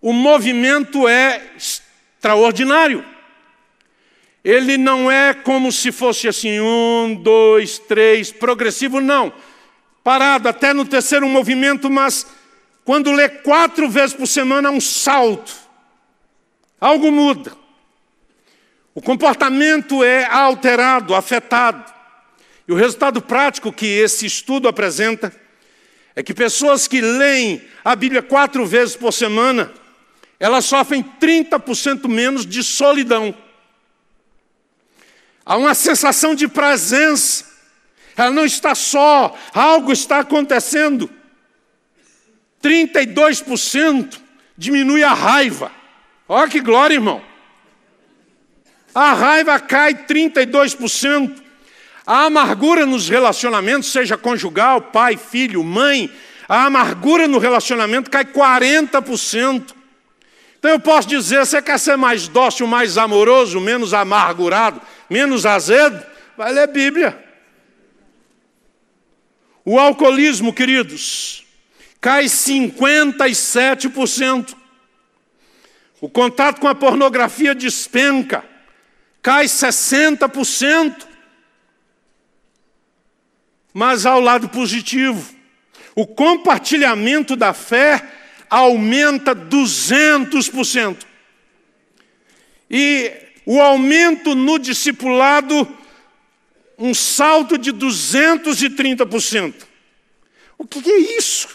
o 0.00 0.12
movimento 0.12 1.08
é 1.08 1.42
extraordinário. 1.56 3.04
Ele 4.44 4.78
não 4.78 5.10
é 5.10 5.34
como 5.34 5.72
se 5.72 5.90
fosse 5.90 6.28
assim, 6.28 6.60
um, 6.60 7.18
dois, 7.20 7.80
três, 7.80 8.30
progressivo, 8.30 9.00
não. 9.00 9.32
Parado 10.04 10.48
até 10.48 10.72
no 10.72 10.84
terceiro 10.84 11.26
movimento, 11.26 11.90
mas 11.90 12.26
quando 12.84 13.10
lê 13.10 13.28
quatro 13.28 13.88
vezes 13.88 14.14
por 14.14 14.26
semana, 14.26 14.68
há 14.68 14.72
um 14.72 14.80
salto. 14.80 15.64
Algo 16.80 17.10
muda. 17.10 17.52
O 18.94 19.02
comportamento 19.02 20.04
é 20.04 20.24
alterado, 20.24 21.14
afetado. 21.14 21.92
E 22.66 22.72
o 22.72 22.76
resultado 22.76 23.20
prático 23.20 23.72
que 23.72 23.86
esse 23.86 24.24
estudo 24.24 24.68
apresenta 24.68 25.34
é 26.14 26.22
que 26.22 26.32
pessoas 26.32 26.86
que 26.86 27.00
leem 27.00 27.62
a 27.84 27.96
Bíblia 27.96 28.22
quatro 28.22 28.64
vezes 28.64 28.96
por 28.96 29.12
semana, 29.12 29.72
elas 30.38 30.64
sofrem 30.64 31.02
30% 31.02 32.08
menos 32.08 32.46
de 32.46 32.62
solidão. 32.62 33.34
Há 35.44 35.56
uma 35.56 35.74
sensação 35.74 36.34
de 36.34 36.48
presença. 36.48 37.52
Ela 38.16 38.30
não 38.30 38.44
está 38.44 38.74
só, 38.74 39.36
algo 39.52 39.92
está 39.92 40.20
acontecendo. 40.20 41.10
32% 42.62 44.20
diminui 44.56 45.02
a 45.02 45.12
raiva. 45.12 45.70
Olha 46.28 46.48
que 46.48 46.60
glória, 46.60 46.94
irmão. 46.94 47.22
A 48.94 49.12
raiva 49.12 49.58
cai 49.58 49.94
32%. 49.94 51.42
A 52.06 52.24
amargura 52.24 52.86
nos 52.86 53.08
relacionamentos, 53.08 53.90
seja 53.90 54.16
conjugal, 54.16 54.80
pai, 54.80 55.16
filho, 55.16 55.64
mãe, 55.64 56.08
a 56.48 56.66
amargura 56.66 57.26
no 57.26 57.38
relacionamento 57.38 58.10
cai 58.10 58.24
40%. 58.24 59.74
Então 60.58 60.70
eu 60.70 60.78
posso 60.80 61.08
dizer, 61.08 61.44
você 61.44 61.60
quer 61.60 61.78
ser 61.78 61.96
mais 61.96 62.28
dócil, 62.28 62.66
mais 62.66 62.96
amoroso, 62.96 63.60
menos 63.60 63.94
amargurado, 63.94 64.80
menos 65.10 65.44
azedo? 65.44 66.02
Vai 66.36 66.52
ler 66.52 66.68
Bíblia. 66.68 67.22
O 69.64 69.78
alcoolismo, 69.78 70.52
queridos, 70.52 71.46
cai 72.00 72.24
57%. 72.24 74.63
O 76.00 76.08
contato 76.08 76.60
com 76.60 76.68
a 76.68 76.74
pornografia 76.74 77.54
despenca, 77.54 78.44
cai 79.22 79.46
60%. 79.46 81.06
Mas 83.72 84.06
há 84.06 84.16
o 84.16 84.20
lado 84.20 84.48
positivo. 84.48 85.34
O 85.94 86.06
compartilhamento 86.06 87.36
da 87.36 87.52
fé 87.52 88.06
aumenta 88.50 89.34
200%. 89.34 91.04
E 92.70 93.12
o 93.46 93.60
aumento 93.60 94.34
no 94.34 94.58
discipulado, 94.58 95.68
um 96.78 96.94
salto 96.94 97.56
de 97.56 97.72
230%. 97.72 99.54
O 100.58 100.66
que 100.66 100.90
é 100.90 100.98
isso? 101.18 101.48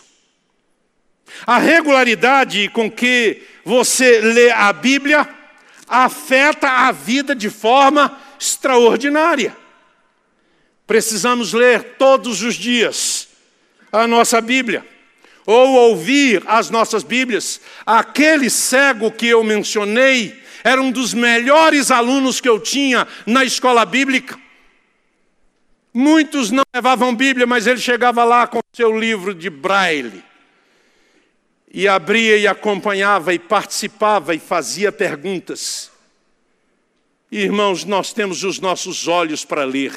A 1.46 1.58
regularidade 1.58 2.70
com 2.70 2.92
que 2.92 3.42
você 3.70 4.20
lê 4.20 4.50
a 4.50 4.74
Bíblia 4.74 5.30
afeta 5.88 6.68
a 6.68 6.92
vida 6.92 7.36
de 7.36 7.52
forma 7.52 8.20
extraordinária. 8.40 9.56
Precisamos 10.88 11.54
ler 11.54 11.96
todos 12.00 12.42
os 12.42 12.56
dias 12.56 13.28
a 13.92 14.08
nossa 14.08 14.42
Bíblia, 14.42 14.84
ou 15.46 15.74
ouvir 15.74 16.42
as 16.48 16.72
nossas 16.72 17.04
Bíblias. 17.04 17.62
Aquele 17.86 18.50
cego 18.50 19.12
que 19.12 19.28
eu 19.28 19.44
mencionei 19.44 20.42
era 20.64 20.82
um 20.82 20.90
dos 20.90 21.14
melhores 21.14 21.92
alunos 21.92 22.42
que 22.42 22.50
eu 22.50 22.60
tinha 22.60 23.08
na 23.24 23.46
escola 23.46 23.86
bíblica. 23.86 24.36
Muitos 25.94 26.50
não 26.50 26.64
levavam 26.74 27.14
Bíblia, 27.14 27.46
mas 27.46 27.68
ele 27.68 27.80
chegava 27.80 28.24
lá 28.24 28.48
com 28.48 28.62
seu 28.74 28.98
livro 28.98 29.36
de 29.36 29.50
braille. 29.52 30.24
E 31.72 31.88
abria 31.88 32.38
e 32.38 32.48
acompanhava 32.48 33.34
e 33.34 33.40
participava 33.40 34.34
e 34.34 34.40
fazia 34.40 34.92
perguntas. 34.92 35.92
Irmãos, 37.32 37.86
nós 37.86 38.12
temos 38.12 38.44
os 38.44 38.60
nossos 38.60 39.08
olhos 39.08 39.46
para 39.46 39.64
ler. 39.64 39.94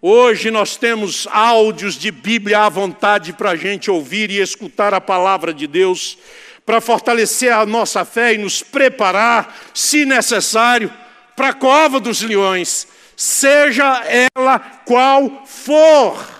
Hoje 0.00 0.50
nós 0.50 0.76
temos 0.76 1.26
áudios 1.30 1.94
de 1.94 2.10
Bíblia 2.10 2.60
à 2.60 2.68
vontade 2.68 3.32
para 3.32 3.50
a 3.50 3.56
gente 3.56 3.90
ouvir 3.90 4.30
e 4.30 4.40
escutar 4.40 4.94
a 4.94 5.00
palavra 5.00 5.52
de 5.52 5.66
Deus, 5.66 6.16
para 6.64 6.80
fortalecer 6.80 7.52
a 7.52 7.66
nossa 7.66 8.04
fé 8.04 8.34
e 8.34 8.38
nos 8.38 8.62
preparar, 8.62 9.54
se 9.74 10.06
necessário, 10.06 10.90
para 11.34 11.48
a 11.48 11.52
cova 11.52 11.98
dos 11.98 12.22
leões, 12.22 12.86
seja 13.16 14.02
ela 14.36 14.58
qual 14.86 15.44
for. 15.44 16.39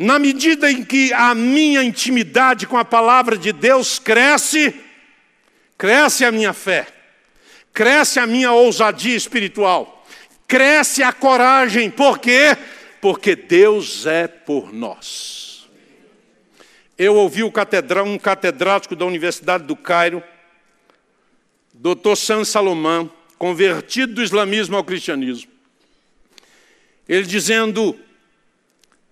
Na 0.00 0.18
medida 0.18 0.70
em 0.70 0.82
que 0.82 1.12
a 1.12 1.34
minha 1.34 1.84
intimidade 1.84 2.66
com 2.66 2.76
a 2.76 2.84
palavra 2.84 3.36
de 3.36 3.52
Deus 3.52 3.98
cresce, 3.98 4.74
cresce 5.76 6.24
a 6.24 6.32
minha 6.32 6.52
fé, 6.52 6.86
cresce 7.72 8.18
a 8.18 8.26
minha 8.26 8.50
ousadia 8.50 9.14
espiritual 9.14 10.00
cresce 10.50 11.00
a 11.00 11.12
coragem. 11.12 11.88
Por 11.88 12.18
quê? 12.18 12.56
Porque 13.00 13.36
Deus 13.36 14.04
é 14.04 14.26
por 14.26 14.72
nós. 14.72 15.70
Eu 16.98 17.14
ouvi 17.14 17.44
o 17.44 17.46
um 17.46 18.18
catedrático 18.18 18.96
da 18.96 19.06
Universidade 19.06 19.64
do 19.64 19.76
Cairo, 19.76 20.22
Dr. 21.72 22.16
San 22.16 22.44
Salomão, 22.44 23.10
convertido 23.38 24.14
do 24.14 24.22
islamismo 24.22 24.76
ao 24.76 24.84
cristianismo. 24.84 25.50
Ele 27.08 27.24
dizendo: 27.24 27.96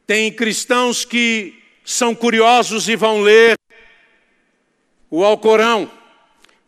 tem 0.09 0.32
cristãos 0.32 1.04
que 1.04 1.62
são 1.84 2.14
curiosos 2.14 2.88
e 2.88 2.96
vão 2.96 3.20
ler 3.20 3.59
o 5.11 5.22
Alcorão. 5.22 5.92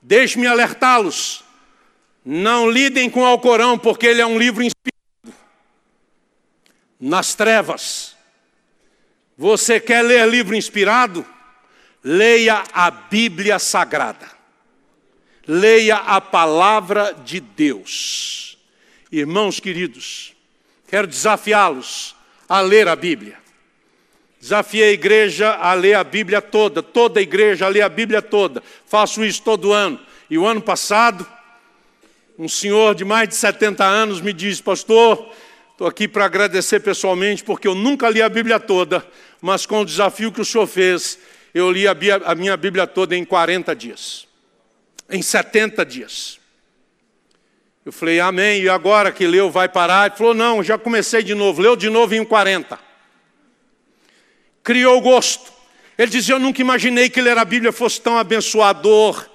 Deixe-me 0.03 0.47
alertá-los. 0.47 1.43
Não 2.23 2.71
lidem 2.71 3.09
com 3.09 3.23
o 3.23 3.25
Alcorão, 3.25 3.79
porque 3.79 4.07
ele 4.07 4.21
é 4.21 4.27
um 4.27 4.39
livro 4.39 4.63
inspirado 4.63 5.39
nas 7.01 7.35
trevas. 7.35 8.15
Você 9.39 9.81
quer 9.81 10.03
ler 10.03 10.29
livro 10.29 10.55
inspirado? 10.55 11.25
Leia 12.05 12.63
a 12.75 12.91
Bíblia 12.91 13.59
Sagrada. 13.59 14.31
Leia 15.47 15.97
a 15.97 16.21
palavra 16.21 17.15
de 17.25 17.41
Deus. 17.41 18.59
Irmãos 19.11 19.59
queridos, 19.59 20.35
quero 20.87 21.07
desafiá-los 21.07 22.20
a 22.51 22.61
ler 22.61 22.89
a 22.89 22.97
Bíblia. 22.97 23.39
Desafiei 24.41 24.89
a 24.89 24.93
igreja 24.93 25.53
a 25.55 25.73
ler 25.73 25.95
a 25.95 26.03
Bíblia 26.03 26.43
toda, 26.43 26.83
toda 26.83 27.21
a 27.21 27.23
igreja 27.23 27.67
a 27.67 27.69
ler 27.69 27.83
a 27.83 27.89
Bíblia 27.89 28.21
toda. 28.21 28.61
Faço 28.87 29.25
isso 29.25 29.41
todo 29.43 29.73
ano. 29.73 30.01
E 30.29 30.37
o 30.37 30.45
ano 30.45 30.61
passado, 30.61 31.25
um 32.37 32.49
senhor 32.49 32.97
de 32.97 33.05
mais 33.05 33.29
de 33.29 33.37
70 33.37 33.85
anos 33.85 34.21
me 34.21 34.33
disse, 34.33 34.61
pastor, 34.61 35.33
estou 35.71 35.87
aqui 35.87 36.09
para 36.09 36.25
agradecer 36.25 36.81
pessoalmente, 36.81 37.45
porque 37.45 37.69
eu 37.69 37.75
nunca 37.77 38.11
li 38.11 38.21
a 38.21 38.29
Bíblia 38.29 38.59
toda, 38.59 39.07
mas 39.41 39.65
com 39.65 39.83
o 39.83 39.85
desafio 39.85 40.33
que 40.33 40.41
o 40.41 40.45
senhor 40.45 40.67
fez, 40.67 41.21
eu 41.55 41.71
li 41.71 41.87
a 41.87 42.35
minha 42.35 42.57
Bíblia 42.57 42.85
toda 42.85 43.17
em 43.17 43.25
40 43.25 43.77
dias, 43.77 44.27
em 45.09 45.23
70 45.23 45.87
dias. 45.87 46.40
Eu 47.91 47.93
falei, 47.93 48.21
amém, 48.21 48.63
e 48.63 48.69
agora 48.69 49.11
que 49.11 49.27
leu 49.27 49.51
vai 49.51 49.69
parar? 49.69 50.07
Ele 50.07 50.17
falou, 50.17 50.33
não, 50.33 50.63
já 50.63 50.79
comecei 50.79 51.25
de 51.25 51.35
novo, 51.35 51.61
leu 51.61 51.75
de 51.75 51.91
novo 51.91 52.15
em 52.15 52.25
40. 52.25 52.79
Criou 54.63 55.01
gosto. 55.01 55.53
Ele 55.99 56.09
dizia, 56.09 56.37
eu 56.37 56.39
nunca 56.39 56.61
imaginei 56.61 57.11
que 57.11 57.21
ler 57.21 57.37
a 57.37 57.45
Bíblia 57.45 57.73
fosse 57.73 58.01
tão 58.01 58.17
abençoador. 58.17 59.29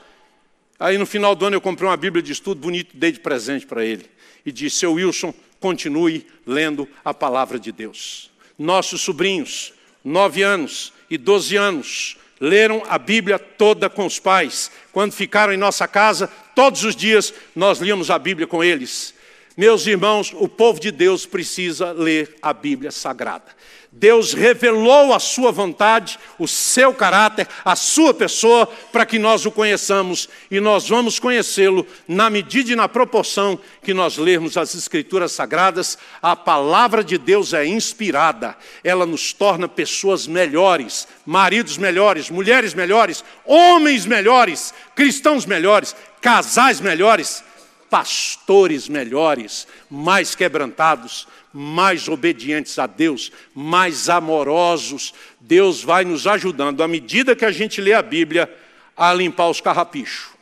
Aí 0.79 0.97
no 0.97 1.05
final 1.05 1.35
do 1.35 1.45
ano 1.45 1.57
eu 1.57 1.59
comprei 1.59 1.89
uma 1.89 1.97
Bíblia 1.97 2.23
de 2.23 2.31
estudo 2.31 2.61
bonito, 2.61 2.95
dei 2.95 3.11
de 3.11 3.19
presente 3.19 3.65
para 3.65 3.83
ele. 3.83 4.09
E 4.45 4.53
disse, 4.53 4.77
seu 4.77 4.93
Wilson, 4.93 5.33
continue 5.59 6.25
lendo 6.47 6.87
a 7.03 7.13
palavra 7.13 7.59
de 7.59 7.73
Deus. 7.73 8.31
Nossos 8.57 9.01
sobrinhos, 9.01 9.73
nove 10.01 10.43
anos 10.43 10.93
e 11.09 11.17
doze 11.17 11.57
anos, 11.57 12.15
leram 12.39 12.83
a 12.87 12.97
Bíblia 12.97 13.39
toda 13.39 13.89
com 13.89 14.05
os 14.05 14.19
pais. 14.19 14.71
Quando 14.91 15.13
ficaram 15.13 15.53
em 15.53 15.57
nossa 15.57 15.87
casa, 15.87 16.29
todos 16.53 16.83
os 16.83 16.95
dias 16.95 17.33
nós 17.55 17.79
líamos 17.79 18.09
a 18.09 18.19
Bíblia 18.19 18.47
com 18.47 18.63
eles. 18.63 19.13
Meus 19.57 19.87
irmãos, 19.87 20.33
o 20.35 20.49
povo 20.49 20.79
de 20.79 20.91
Deus 20.91 21.25
precisa 21.25 21.91
ler 21.91 22.35
a 22.41 22.51
Bíblia 22.51 22.91
Sagrada. 22.91 23.55
Deus 23.97 24.33
revelou 24.33 25.13
a 25.13 25.19
sua 25.19 25.53
vontade, 25.53 26.19
o 26.37 26.49
seu 26.49 26.93
caráter, 26.93 27.47
a 27.63 27.77
sua 27.77 28.13
pessoa, 28.13 28.67
para 28.91 29.05
que 29.05 29.17
nós 29.17 29.45
o 29.45 29.51
conheçamos 29.51 30.27
e 30.51 30.59
nós 30.59 30.89
vamos 30.89 31.17
conhecê-lo 31.17 31.87
na 32.05 32.29
medida 32.29 32.73
e 32.73 32.75
na 32.75 32.89
proporção 32.89 33.57
que 33.81 33.93
nós 33.93 34.17
lermos 34.17 34.57
as 34.57 34.75
Escrituras 34.75 35.31
Sagradas. 35.31 35.97
A 36.21 36.35
palavra 36.35 37.05
de 37.05 37.17
Deus 37.17 37.53
é 37.53 37.65
inspirada, 37.65 38.57
ela 38.83 39.05
nos 39.05 39.31
torna 39.31 39.65
pessoas 39.65 40.27
melhores, 40.27 41.07
maridos 41.25 41.77
melhores, 41.77 42.29
mulheres 42.29 42.73
melhores, 42.73 43.23
homens 43.45 44.05
melhores, 44.05 44.73
cristãos 44.93 45.45
melhores, 45.45 45.95
casais 46.19 46.81
melhores, 46.81 47.41
pastores 47.89 48.89
melhores, 48.89 49.65
mais 49.89 50.35
quebrantados 50.35 51.25
mais 51.57 52.09
obedientes 52.09 52.77
a 52.77 52.85
Deus, 52.85 53.31
mais 53.53 54.09
amorosos. 54.09 55.13
Deus 55.39 55.81
vai 55.81 56.03
nos 56.03 56.27
ajudando, 56.27 56.83
à 56.83 56.87
medida 56.87 57.35
que 57.35 57.45
a 57.45 57.51
gente 57.51 57.79
lê 57.79 57.93
a 57.93 58.01
Bíblia, 58.01 58.53
a 58.95 59.13
limpar 59.13 59.49
os 59.49 59.61
carrapichos 59.61 60.33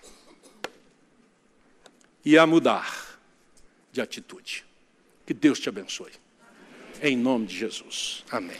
e 2.26 2.36
a 2.36 2.48
mudar 2.48 3.20
de 3.92 4.02
atitude. 4.02 4.66
Que 5.26 5.34
Deus 5.34 5.60
te 5.60 5.70
abençoe. 5.70 6.12
Em 7.02 7.16
nome 7.16 7.46
de 7.46 7.58
Jesus. 7.58 8.24
Amém. 8.32 8.58